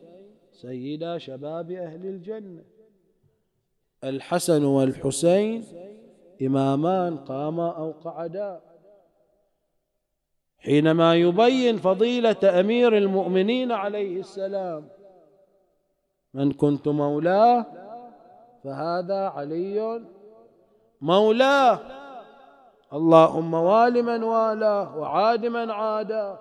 سيدا 0.52 1.18
شباب 1.18 1.70
أهل 1.70 2.06
الجنة. 2.06 2.64
الحسن 4.04 4.64
والحسين 4.64 5.64
إمامان 6.42 7.16
قاما 7.16 7.76
أو 7.76 7.90
قعدا. 7.90 8.60
حينما 10.58 11.14
يبين 11.14 11.76
فضيلة 11.76 12.60
أمير 12.60 12.98
المؤمنين 12.98 13.72
عليه 13.72 14.20
السلام 14.20 14.88
من 16.34 16.52
كنت 16.52 16.88
مولاه 16.88 17.66
فهذا 18.64 19.18
علي. 19.28 20.04
مولاه 21.00 22.03
اللهم 22.94 23.54
وال 23.54 24.02
من 24.02 24.22
والاه 24.22 24.96
وعاد 24.96 25.46
من 25.46 25.70
عاداه. 25.70 26.38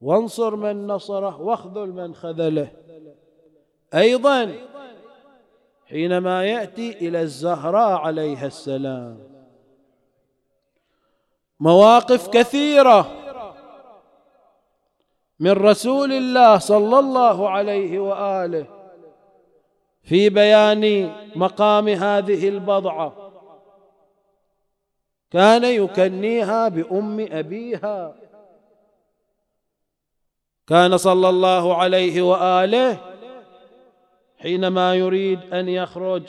وانصر 0.00 0.56
من 0.56 0.86
نصره 0.86 1.40
واخذل 1.40 1.88
من 1.88 2.14
خذله. 2.14 2.70
أيضا 3.94 4.52
حينما 5.88 6.44
يأتي 6.44 7.08
إلى 7.08 7.20
الزهراء 7.22 7.98
عليها 7.98 8.46
السلام. 8.46 9.18
مواقف 11.60 12.28
كثيرة 12.28 13.06
من 15.40 15.52
رسول 15.52 16.12
الله 16.12 16.58
صلى 16.58 16.98
الله 16.98 17.50
عليه 17.50 17.98
وآله 17.98 18.66
في 20.02 20.28
بيان 20.28 21.12
مقام 21.36 21.88
هذه 21.88 22.48
البضعة. 22.48 23.27
كان 25.30 25.64
يكنيها 25.64 26.68
بأم 26.68 27.26
أبيها. 27.30 28.14
كان 30.66 30.96
صلى 30.96 31.28
الله 31.28 31.76
عليه 31.76 32.22
وآله 32.22 32.98
حينما 34.38 34.94
يريد 34.94 35.52
أن 35.52 35.68
يخرج 35.68 36.22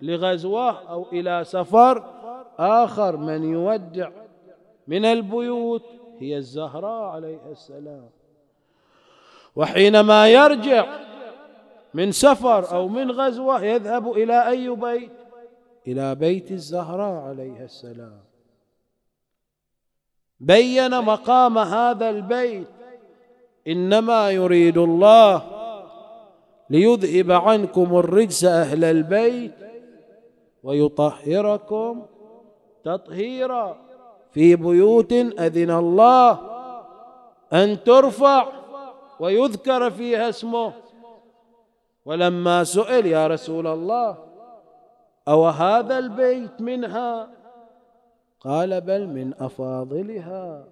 لغزوة 0.00 0.90
أو 0.90 1.06
إلى 1.12 1.44
سفر 1.44 2.04
آخر 2.58 3.16
من 3.16 3.52
يودع 3.52 4.10
من 4.86 5.04
البيوت 5.04 5.84
هي 6.18 6.36
الزهراء 6.36 7.02
عليها 7.02 7.50
السلام. 7.52 8.10
وحينما 9.56 10.28
يرجع 10.28 10.86
من 11.94 12.12
سفر 12.12 12.72
أو 12.72 12.88
من 12.88 13.10
غزوة 13.10 13.64
يذهب 13.64 14.12
إلى 14.12 14.48
أي 14.48 14.70
بيت؟ 14.70 15.10
إلى 15.86 16.14
بيت 16.14 16.50
الزهراء 16.50 17.22
عليها 17.22 17.64
السلام. 17.64 18.25
بين 20.40 21.00
مقام 21.04 21.58
هذا 21.58 22.10
البيت. 22.10 22.66
إنما 23.68 24.30
يريد 24.30 24.78
الله 24.78 25.42
ليذهب 26.70 27.32
عنكم 27.32 27.96
الرجس 27.96 28.44
أهل 28.44 28.84
البيت 28.84 29.54
ويطهركم 30.62 32.06
تطهيرا. 32.84 33.76
في 34.32 34.56
بيوت 34.56 35.12
أذن 35.12 35.70
الله 35.70 36.38
أن 37.52 37.84
ترفع 37.84 38.48
ويذكر 39.20 39.90
فيها 39.90 40.28
اسمه. 40.28 40.72
ولما 42.04 42.64
سئل 42.64 43.06
يا 43.06 43.26
رسول 43.26 43.66
الله 43.66 44.16
أو 45.28 45.46
هذا 45.46 45.98
البيت 45.98 46.60
منها؟ 46.60 47.28
قال 48.46 48.80
بل 48.80 49.06
من 49.06 49.34
أفاضلها. 49.38 50.64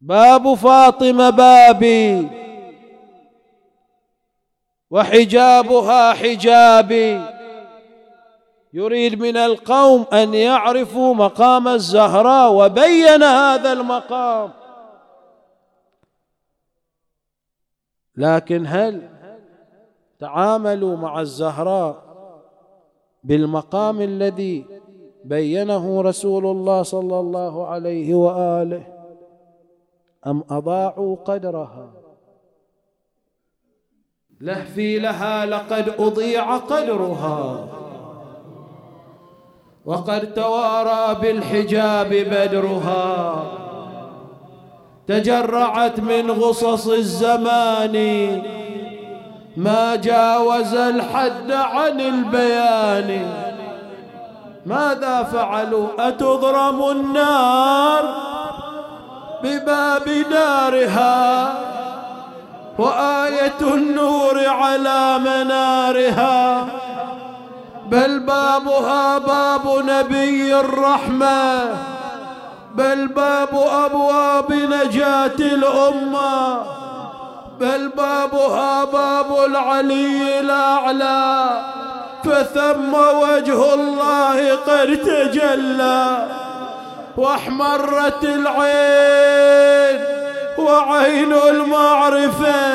باب 0.00 0.54
فاطمة 0.54 1.30
بابي. 1.30 2.30
وحجابها 4.90 6.12
حجابي. 6.12 7.20
يريد 8.72 9.20
من 9.20 9.36
القوم 9.36 10.06
أن 10.12 10.34
يعرفوا 10.34 11.14
مقام 11.14 11.68
الزهراء 11.68 12.52
وبين 12.52 13.22
هذا 13.22 13.72
المقام. 13.72 14.52
لكن 18.16 18.66
هل 18.66 19.08
تعاملوا 20.18 20.96
مع 20.96 21.20
الزهراء 21.20 22.09
بالمقام 23.24 24.00
الذي 24.00 24.64
بينه 25.24 26.02
رسول 26.02 26.46
الله 26.46 26.82
صلى 26.82 27.20
الله 27.20 27.66
عليه 27.66 28.14
وآله 28.14 28.82
أم 30.26 30.44
أضاعوا 30.50 31.16
قدرها؟ 31.16 31.90
لهفي 34.40 34.98
لها 34.98 35.46
لقد 35.46 35.94
أضيع 35.98 36.56
قدرها. 36.56 37.68
وقد 39.84 40.34
توارى 40.34 41.20
بالحجاب 41.20 42.08
بدرها. 42.08 43.44
تجرعت 45.06 46.00
من 46.00 46.30
غصص 46.30 46.88
الزمان 46.88 47.96
ما 49.56 49.96
جاوز 49.96 50.74
الحد 50.74 51.52
عن 51.52 52.00
البيان. 52.00 53.26
ماذا 54.66 55.22
فعلوا؟ 55.22 55.86
أتضرم 55.98 56.82
النار 56.90 58.14
بباب 59.44 60.04
دارها؟ 60.30 61.54
وآية 62.78 63.60
النور 63.60 64.46
على 64.46 65.18
منارها. 65.18 66.66
بل 67.86 68.20
بابها 68.20 69.18
باب 69.18 69.84
نبي 69.86 70.60
الرحمة. 70.60 71.62
بل 72.74 73.08
باب 73.08 73.48
أبواب 73.84 74.52
نجاة 74.52 75.38
الأمة. 75.38 76.60
بل 77.60 77.88
بابها 77.88 78.84
باب 78.84 79.44
العلي 79.44 80.40
الأعلى 80.40 81.50
فثم 82.24 82.94
وجه 82.94 83.74
الله 83.74 84.54
قد 84.56 84.96
تجلى 84.96 86.26
واحمرت 87.16 88.24
العين 88.24 90.00
وعين 90.58 91.32
المعرفة 91.32 92.74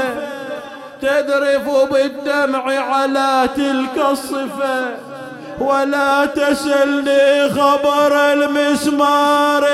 تذرف 1.01 1.69
بالدمع 1.91 2.79
على 2.79 3.49
تلك 3.55 4.05
الصفة. 4.11 4.97
ولا 5.59 6.25
تسلني 6.25 7.49
خبر 7.49 8.33
المسمار. 8.33 9.65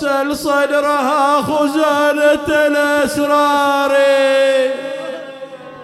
سل 0.00 0.36
صدرها 0.36 1.42
خزانة 1.42 2.48
الأسرار. 2.66 3.92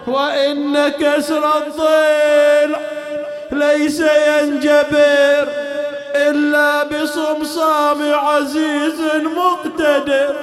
وإن 0.06 0.88
كسر 0.88 1.44
الضلع 1.56 2.80
ليس 3.52 4.00
ينجبر 4.00 5.48
إلا 6.14 6.82
بصمصام 6.82 8.14
عزيز 8.14 9.00
مقتدر. 9.36 10.34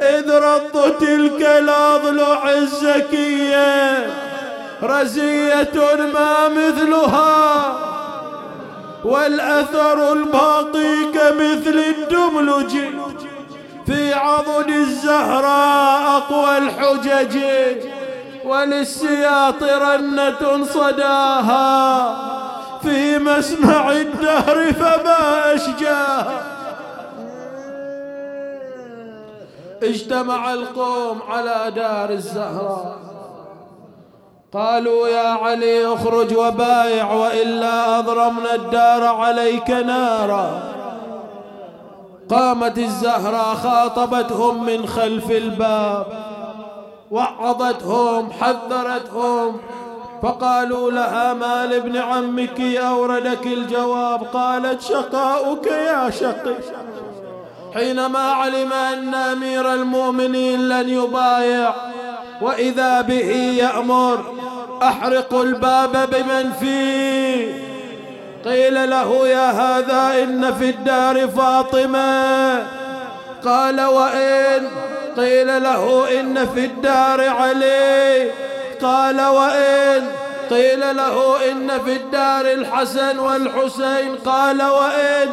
إذ 0.00 0.34
رض 0.34 0.92
تلك 1.00 1.40
الأضلع 1.58 2.50
الزكية 2.50 4.06
رزية 4.82 5.76
ما 6.14 6.48
مثلها. 6.48 7.93
والأثر 9.04 10.12
الباقي 10.12 11.04
كمثل 11.14 11.78
الدملج 11.78 12.78
في 13.86 14.14
عضد 14.14 14.68
الزهراء 14.68 16.16
أقوى 16.16 16.58
الحجج 16.58 17.38
وللسياط 18.44 19.62
رنة 19.62 20.64
صداها 20.64 22.14
في 22.82 23.18
مسمع 23.18 23.92
الدهر 23.92 24.72
فما 24.72 25.54
أشجاها. 25.54 26.42
اجتمع 29.82 30.52
القوم 30.52 31.22
على 31.28 31.72
دار 31.76 32.10
الزهراء. 32.10 33.13
قالوا 34.54 35.08
يا 35.08 35.28
علي 35.28 35.94
اخرج 35.94 36.36
وبايع 36.36 37.12
وإلا 37.12 37.98
أضرمنا 37.98 38.54
الدار 38.54 39.04
عليك 39.04 39.70
نارا. 39.70 40.62
قامت 42.30 42.78
الزهراء 42.78 43.54
خاطبتهم 43.54 44.64
من 44.64 44.86
خلف 44.86 45.30
الباب. 45.30 46.06
وعظتهم 47.10 48.32
حذرتهم. 48.32 49.56
فقالوا 50.22 50.90
لها 50.90 51.34
ما 51.34 51.66
لابن 51.66 51.96
عمك 51.96 52.60
أوردك 52.60 53.46
الجواب؟ 53.46 54.22
قالت 54.32 54.80
شقاؤك 54.82 55.66
يا 55.66 56.10
شقي. 56.10 56.54
حينما 57.74 58.18
علم 58.18 58.72
أن 58.72 59.14
أمير 59.14 59.72
المؤمنين 59.72 60.68
لن 60.68 60.88
يبايع 60.88 61.74
وإذا 62.42 63.00
به 63.00 63.30
يأمر 63.58 64.43
أحرق 64.82 65.34
الباب 65.34 66.10
بمن 66.10 66.52
فيه. 66.60 67.64
قيل 68.44 68.90
له 68.90 69.28
يا 69.28 69.50
هذا 69.50 70.22
إن 70.22 70.54
في 70.54 70.70
الدار 70.70 71.28
فاطمة. 71.28 72.66
قال 73.44 73.80
وإن؟ 73.80 74.68
قيل 75.16 75.62
له 75.62 76.06
إن 76.20 76.46
في 76.54 76.64
الدار 76.64 77.28
علي. 77.28 78.30
قال 78.82 79.20
وإن؟ 79.20 80.06
قيل 80.50 80.96
له 80.96 81.36
إن 81.50 81.70
في 81.84 81.92
الدار 81.92 82.46
الحسن 82.46 83.18
والحسين. 83.18 84.16
قال 84.24 84.62
وإن؟ 84.62 85.28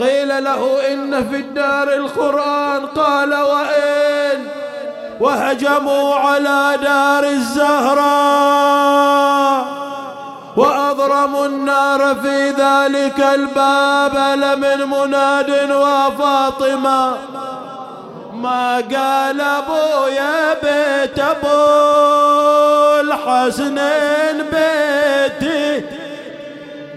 قيل 0.00 0.44
له 0.44 0.92
إن 0.92 1.28
في 1.28 1.36
الدار 1.36 1.92
القرآن. 1.92 2.86
قال 2.86 3.34
وإن؟ 3.34 4.57
وهجموا 5.20 6.14
على 6.14 6.78
دار 6.82 7.24
الزهراء 7.24 8.88
وأضرموا 10.56 11.46
النار 11.46 12.14
في 12.22 12.50
ذلك 12.50 13.20
الباب 13.34 14.16
لمن 14.38 14.88
مناد 14.88 15.70
وفاطمة. 15.70 17.16
ما 18.32 18.76
قال 18.76 19.40
ابويا 19.40 20.54
بيت 20.62 21.18
أبو 21.18 21.56
الحسنين 23.00 24.36
بيتي. 24.52 25.84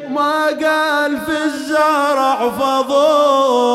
ما 0.09 0.45
قال 0.45 1.17
في 1.25 1.43
الزرع 1.45 2.49
فضوني 2.59 3.69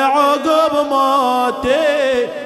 عقب 0.00 0.74
موتي. 0.90 2.41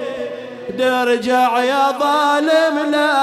درجع 0.76 1.58
يا 1.64 1.92
ظالم 1.98 2.90
لا 2.90 3.16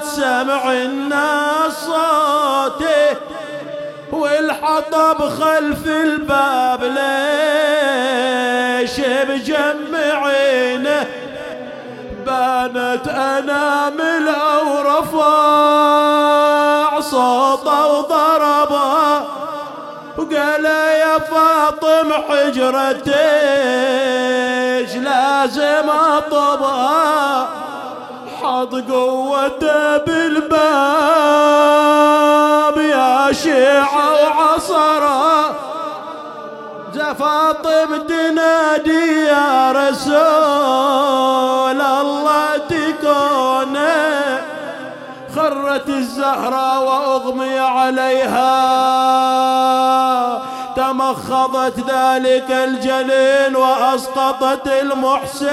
تسمع 0.00 0.72
الناس 0.72 1.72
صوتي 1.72 3.16
والحطب 4.12 5.28
خلف 5.28 5.86
الباب 5.86 6.84
ليش 6.84 7.00
بجمعينه 9.00 11.06
بانت 12.26 13.08
انامل 13.08 14.28
أو 14.28 14.80
رفع 14.82 15.32
وقال 20.32 20.64
يا 20.64 21.18
فاطم 21.18 22.12
حجرتيش 22.12 23.12
لازم 24.96 25.90
اطبها 25.90 27.48
حط 28.42 28.74
قوته 28.74 29.96
بالباب 29.96 30.36
يا 32.76 33.32
شيعة 33.32 34.12
وعصرة. 34.12 35.52
فاطم 37.18 37.96
تنادي 38.08 39.24
يا 39.24 39.72
رسول 39.72 40.20
الله 41.80 42.56
تكونه 42.68 44.40
خرت 45.36 45.88
الزهرة 45.88 46.80
وأغمي 46.80 47.58
عليها. 47.58 48.52
تمخضت 50.92 51.78
ذلك 51.78 52.50
الجنين 52.50 53.56
وأسقطت 53.56 54.68
المحسن. 54.68 55.46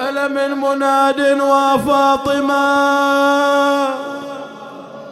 ألا 0.00 0.28
من 0.28 0.50
مناد 0.50 1.20
وفاطمة 1.40 2.62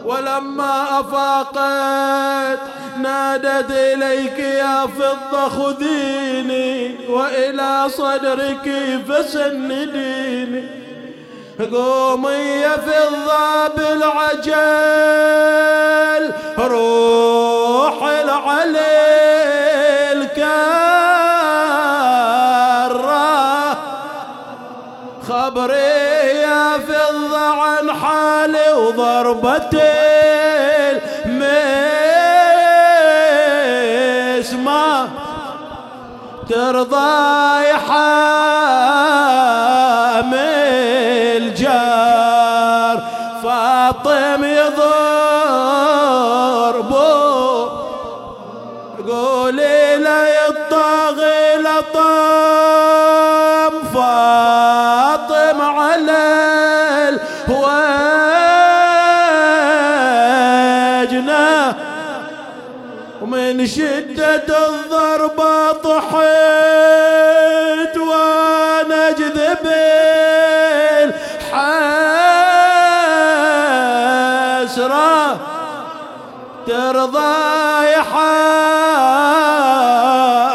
ولما 0.05 0.99
أفاقت 0.99 2.59
نادت 2.97 3.71
إليك 3.71 4.39
يا 4.39 4.87
فضة 4.87 5.49
خذيني 5.49 6.95
وإلى 7.09 7.89
صدرك 7.89 8.71
فسنديني 9.09 10.81
قومي 11.61 12.29
يا 12.61 12.75
فضة 12.77 13.67
بالعجل 13.77 14.63
روح 16.57 18.03
العلي 18.03 19.01
الكرة 22.51 23.77
خبري 25.29 26.01
يا 26.41 26.77
فضة 26.77 27.39
عن 27.61 27.91
حالي 27.91 28.73
وضربة 28.73 29.81
المسمى 33.41 35.07
ترضى 36.49 37.63
يا 37.69 37.77
حامل 37.77 38.80
فاطم 43.91 44.43
ترضى 77.01 77.85
يا 77.85 78.01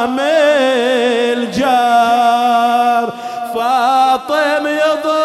حامل 0.07 1.51
جار. 1.53 3.13
فاطم 3.55 4.67
يضربه 4.67 5.17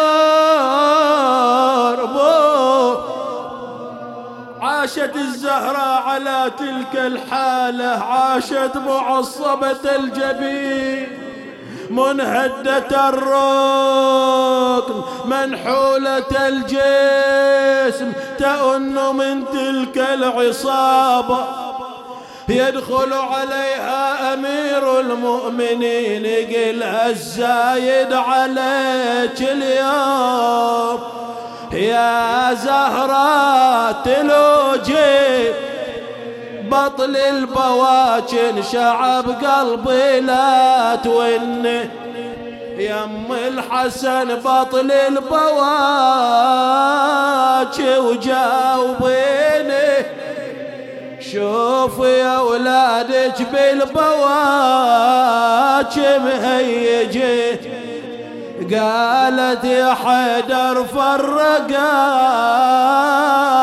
عاشت 4.62 5.16
الزهراء 5.16 6.02
على 6.06 6.50
تلك 6.58 6.94
الحالة 6.94 8.04
عاشت 8.04 8.76
معصبة 8.76 9.96
الجبين. 9.96 11.31
منهدة 11.92 13.08
الركن 13.08 14.94
منحولة 15.24 16.48
الجسم 16.48 18.12
تأن 18.38 18.94
من 19.16 19.44
تلك 19.52 19.98
العصابة. 20.14 21.44
يدخل 22.48 23.12
عليها 23.12 24.34
أمير 24.34 25.00
المؤمنين 25.00 26.24
يقول 26.24 26.82
الزايد 26.82 28.12
عليك 28.12 29.40
اليوم. 29.40 31.00
يا 31.72 32.54
زهرة 32.54 33.92
تلوجي 33.92 35.71
بطل 36.72 37.16
البواكن 37.16 38.62
شعب 38.72 39.24
قلبي 39.30 40.20
لا 40.20 40.94
تونه 41.04 41.90
يم 42.78 43.32
الحسن 43.48 44.34
بطل 44.34 44.92
البواكي 44.92 45.58
وجاوبيني 47.98 50.06
شوف 51.20 51.98
يا 51.98 52.38
ولادك 52.38 53.46
بالبواكي 53.52 53.88
مهيجه 56.18 57.58
قالت 58.72 59.64
يا 59.64 59.94
حيدر 59.94 60.84
فرقا 60.84 62.12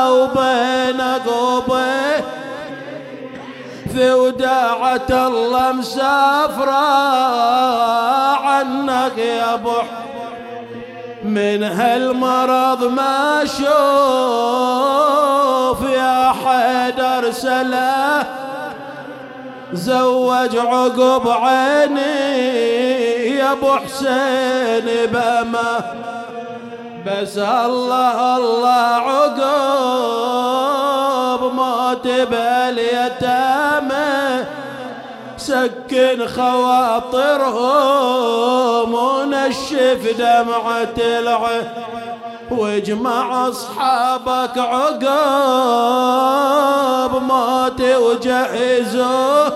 وبين 0.10 1.02
في 3.94 4.12
وداعة 4.14 5.28
الله 5.28 5.72
مسافرة 5.72 6.72
عنك 8.48 9.18
يا 9.18 9.54
أبو 9.54 9.72
من 11.24 11.64
هالمرض 11.64 12.84
ما 12.84 13.46
شوف 13.46 13.70
يا 15.90 16.34
حيدر 16.46 17.32
سلاه 17.32 18.26
زوج 19.74 20.58
عقب 20.58 21.30
عيني 21.30 22.50
يا 23.36 23.52
أبو 23.52 23.76
حسين 23.76 24.86
بما 25.12 25.82
بس 27.06 27.38
الله 27.38 28.38
الله 28.38 28.70
عقب. 29.08 30.69
موت 32.20 32.28
باليتامى 32.28 34.10
سكن 35.38 36.28
خواطرهم 36.28 37.64
ونشف 38.94 40.16
دمعة 40.18 40.98
العين 40.98 41.64
واجمع 42.52 43.48
أصحابك 43.50 44.58
عقب 44.58 45.10
موت 47.24 47.82
وجهزوه 47.82 49.54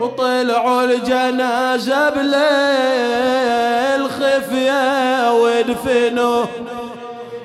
وطلعوا 0.00 0.84
الجنازة 0.84 2.08
بليل 2.10 4.10
خفية 4.10 5.32
ودفنوا 5.32 6.44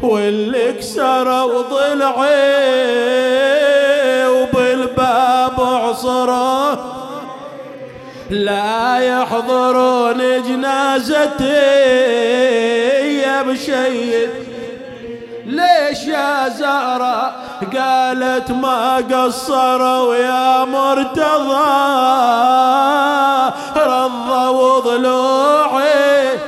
واللي 0.02 0.74
كسروا 0.74 1.62
ضلعي 1.62 3.24
وبالباب 3.24 3.63
عصره 6.30 6.80
لا 8.30 8.98
يحضرون 9.00 10.18
جنازتي 10.44 11.44
يا 13.22 13.42
بشيد 13.42 14.30
ليش 15.46 16.08
يا 16.08 16.50
زهرة؟ 16.50 17.36
قالت 17.78 18.52
ما 18.52 18.96
قصروا 18.98 20.16
يا 20.16 20.66
مرتضى. 20.66 21.64
رضوا 23.76 24.80
ضلوعي. 24.80 26.40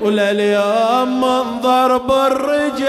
ولليوم 0.00 1.20
من 1.20 1.60
ضرب 1.60 2.12
الرجيس 2.12 2.80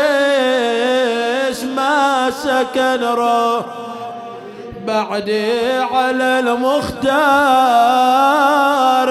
ما 1.64 2.32
سكن 2.32 3.04
روح 3.04 3.66
بعدي 4.88 5.72
على 5.72 6.40
المختار 6.40 7.16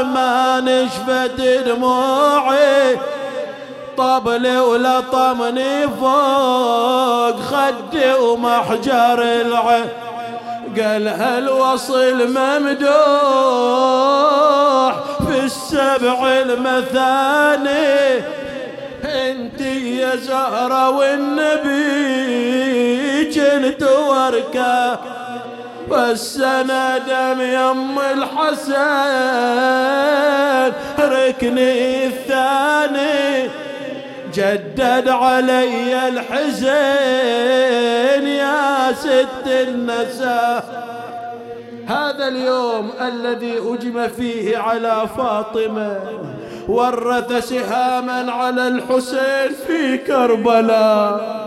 ما 0.04 0.60
نشفت 0.60 1.40
دموعي. 1.66 2.98
طبلي 3.98 4.58
ولطمني 4.58 5.88
فوق 5.88 7.40
خدي 7.40 8.12
ومحجر 8.12 9.22
العين. 9.22 9.88
قال 10.78 11.08
هالوصل 11.08 12.28
ممدوح 12.28 12.90
في 15.26 15.40
السبع 15.44 16.28
المثاني. 16.28 18.24
انت 19.04 19.60
يا 19.60 20.16
زهرة 20.16 20.90
والنبي 20.90 22.10
كنت 23.34 23.82
وركة. 23.82 24.98
والسنة 25.90 26.98
دم 26.98 27.40
يم 27.40 27.98
الحسن. 27.98 28.74
ركني 30.98 32.06
الثاني. 32.06 33.50
جدد 34.34 35.08
علي 35.08 36.08
الحزين 36.08 36.56
يا 38.26 38.92
ست 38.92 39.46
النساء. 39.46 40.64
هذا 41.88 42.28
اليوم 42.28 42.90
الذي 43.00 43.58
أجم 43.58 44.08
فيه 44.08 44.58
على 44.58 45.02
فاطمة. 45.16 46.00
ورث 46.68 47.48
سهاما 47.48 48.32
على 48.32 48.68
الحسين 48.68 49.54
في 49.66 49.98
كربلاء. 49.98 51.40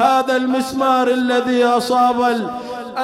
هذا 0.00 0.36
المسمار 0.36 1.08
الذي 1.08 1.64
أصاب 1.64 2.50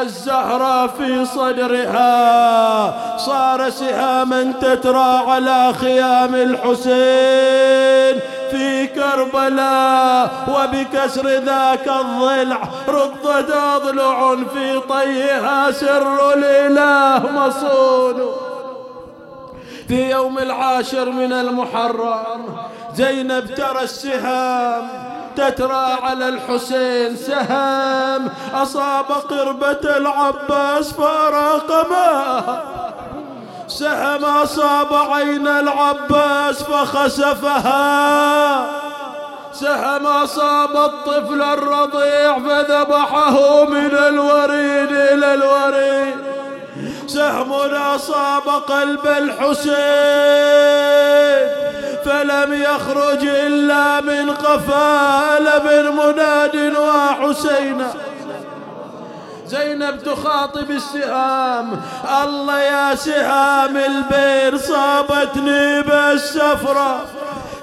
الزهرة 0.01 0.87
في 0.87 1.25
صدرها. 1.25 3.17
صار 3.19 3.71
سهاما 3.71 4.53
تترى 4.61 5.23
على 5.29 5.73
خيام 5.73 6.35
الحسين. 6.35 8.21
في 8.51 8.87
كربلاء 8.87 10.31
وبكسر 10.49 11.29
ذاك 11.29 11.89
الضلع. 11.89 12.61
رضت 12.89 13.51
أضلع 13.51 14.37
في 14.55 14.81
طيها 14.89 15.71
سر 15.71 16.33
الإله 16.35 17.31
مصون. 17.33 18.31
في 19.89 20.11
يوم 20.11 20.39
العاشر 20.39 21.11
من 21.11 21.33
المحرم 21.33 22.57
زينب 22.95 23.55
ترى 23.55 23.83
السهام. 23.83 24.89
تترى 25.37 25.99
على 26.03 26.29
الحسين 26.29 27.17
سهام 27.17 28.29
أصاب 28.55 29.05
قربة 29.31 29.97
العباس 29.97 30.93
فراق 30.93 31.87
سهم 33.69 34.25
أصاب 34.25 34.95
عين 34.95 35.49
العباس 35.49 36.63
فخسفها. 36.63 37.75
سهم 39.53 40.07
أصاب 40.07 40.77
الطفل 40.77 41.43
الرضيع 41.43 42.39
فذبحه 42.39 43.65
من 43.65 43.95
الوريد 44.09 44.93
إلى 44.93 45.35
الوريد. 45.35 46.15
سهم 47.07 47.53
أصاب 47.75 48.49
قلب 48.69 49.07
الحسين. 49.07 49.75
فلم 52.05 52.53
يخرج 52.53 53.27
إلا 53.27 54.01
من 54.01 54.31
قفال 54.31 55.47
من 55.65 55.97
مناد 55.97 56.77
وحسينا 56.77 57.91
زينب 59.47 60.03
تخاطب 60.03 60.71
السهام. 60.71 61.81
الله 62.23 62.61
يا 62.61 62.95
سهام 62.95 63.77
البير 63.77 64.57
صابتني 64.57 65.83
بالسفرة. 65.83 67.01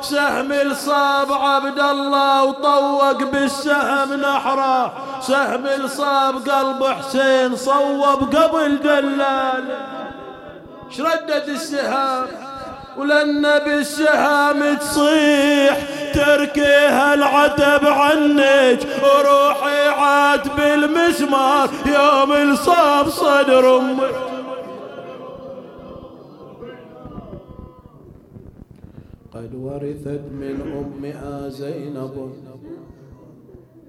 سهم 0.01 0.51
الصاب 0.51 1.31
عبد 1.31 1.79
الله 1.79 2.43
وطوق 2.43 3.23
بالسهم 3.23 4.13
نحرة. 4.13 4.93
سهم 5.21 5.65
الصاب 5.65 6.49
قلب 6.49 6.85
حسين 6.85 7.55
صوب 7.55 8.35
قبل 8.35 8.79
دلال. 8.79 9.65
شردد 10.89 11.49
السهام. 11.49 12.27
ولن 12.97 13.59
بالسهام 13.65 14.75
تصيح 14.75 15.77
تركيها 16.13 17.13
العتب 17.13 17.87
عنك 17.87 18.79
وروحي 19.03 19.87
عاد 19.87 20.55
بالمسمار 20.57 21.69
يوم 21.85 22.31
الصاب 22.51 23.09
صدر 23.09 23.77
أمك 23.77 24.15
قد 29.33 29.55
ورثت 29.55 30.21
من 30.31 30.61
أمها 30.81 31.49
زينب 31.49 32.33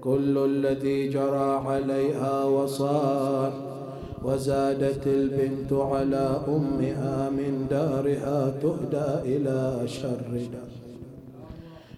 كل 0.01 0.37
الذي 0.37 1.07
جرى 1.07 1.61
عليها 1.67 2.43
وصار 2.43 3.53
وزادت 4.23 5.07
البنت 5.07 5.73
على 5.73 6.41
أمها 6.47 7.29
من 7.29 7.67
دارها 7.69 8.53
تهدى 8.61 9.35
إلى 9.35 9.87
شر 9.87 10.31
دار 10.31 10.71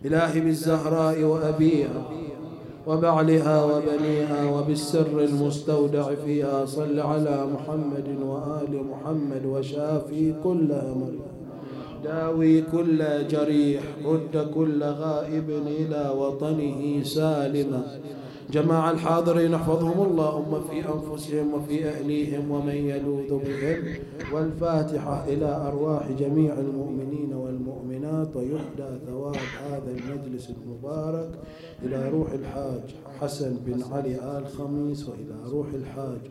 إلهي 0.05 0.39
بالزهراء 0.39 1.23
وأبيها 1.23 2.03
وبعلها 2.87 3.63
وبنيها 3.63 4.51
وبالسر 4.51 5.19
المستودع 5.19 6.15
فيها 6.25 6.65
صل 6.65 6.99
على 6.99 7.47
محمد 7.53 8.07
وآل 8.21 8.83
محمد 8.91 9.45
وشافي 9.45 10.33
كل 10.43 10.71
أمر. 10.71 11.13
داوي 12.03 12.61
كل 12.61 13.27
جريح 13.27 13.81
رد 14.05 14.47
كل 14.55 14.83
غائب 14.83 15.49
إلى 15.49 16.13
وطنه 16.17 17.03
سالما. 17.03 17.83
جماع 18.55 18.91
الحاضرين 18.91 19.53
احفظهم 19.53 20.07
اللهم 20.07 20.61
في 20.69 20.77
أنفسهم 20.89 21.53
وفي 21.53 21.89
أهليهم 21.89 22.51
ومن 22.51 22.75
يلوذ 22.75 23.39
بهم 23.39 23.83
والفاتحة 24.33 25.25
إلى 25.27 25.45
أرواح 25.67 26.11
جميع 26.11 26.53
المؤمنين 26.53 27.33
والمؤمنات 27.33 28.35
ويهدى 28.35 28.99
ثواب 29.07 29.35
هذا 29.69 29.91
المجلس 29.91 30.49
المبارك 30.49 31.31
إلى 31.83 32.09
روح 32.09 32.31
الحاج 32.31 32.95
حسن 33.21 33.57
بن 33.65 33.83
علي 33.91 34.15
آل 34.37 34.47
خميس 34.47 35.09
وإلى 35.09 35.51
روح 35.51 35.67
الحاج 35.73 36.21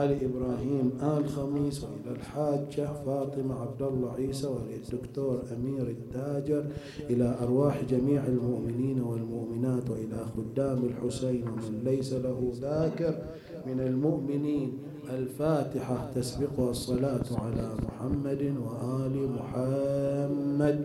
علي 0.00 0.26
إبراهيم 0.26 0.92
آل 1.02 1.28
خميس 1.28 1.84
وإلى 1.84 2.16
الحاجة 2.16 2.88
فاطمة 3.06 3.60
عبد 3.60 3.82
الله 3.82 4.12
عيسى 4.12 4.46
وللدكتور 4.46 5.42
أمير 5.56 5.86
التاجر 5.96 6.64
إلى 7.10 7.36
أرواح 7.42 7.84
جميع 7.90 8.26
المؤمنين 8.26 9.00
والمؤمنات 9.02 9.90
وإلى 9.90 10.26
خدام 10.36 10.84
الحسين 10.84 11.44
ومن 11.48 11.80
ليس 11.84 12.12
له 12.12 12.52
ذاكر 12.54 13.14
من 13.66 13.80
المؤمنين. 13.80 14.78
الفاتحة 15.10 16.10
تسبقها 16.14 16.70
الصلاة 16.70 17.24
على 17.32 17.70
محمد 17.84 18.54
وآل 18.64 19.14
محمد. 19.38 20.78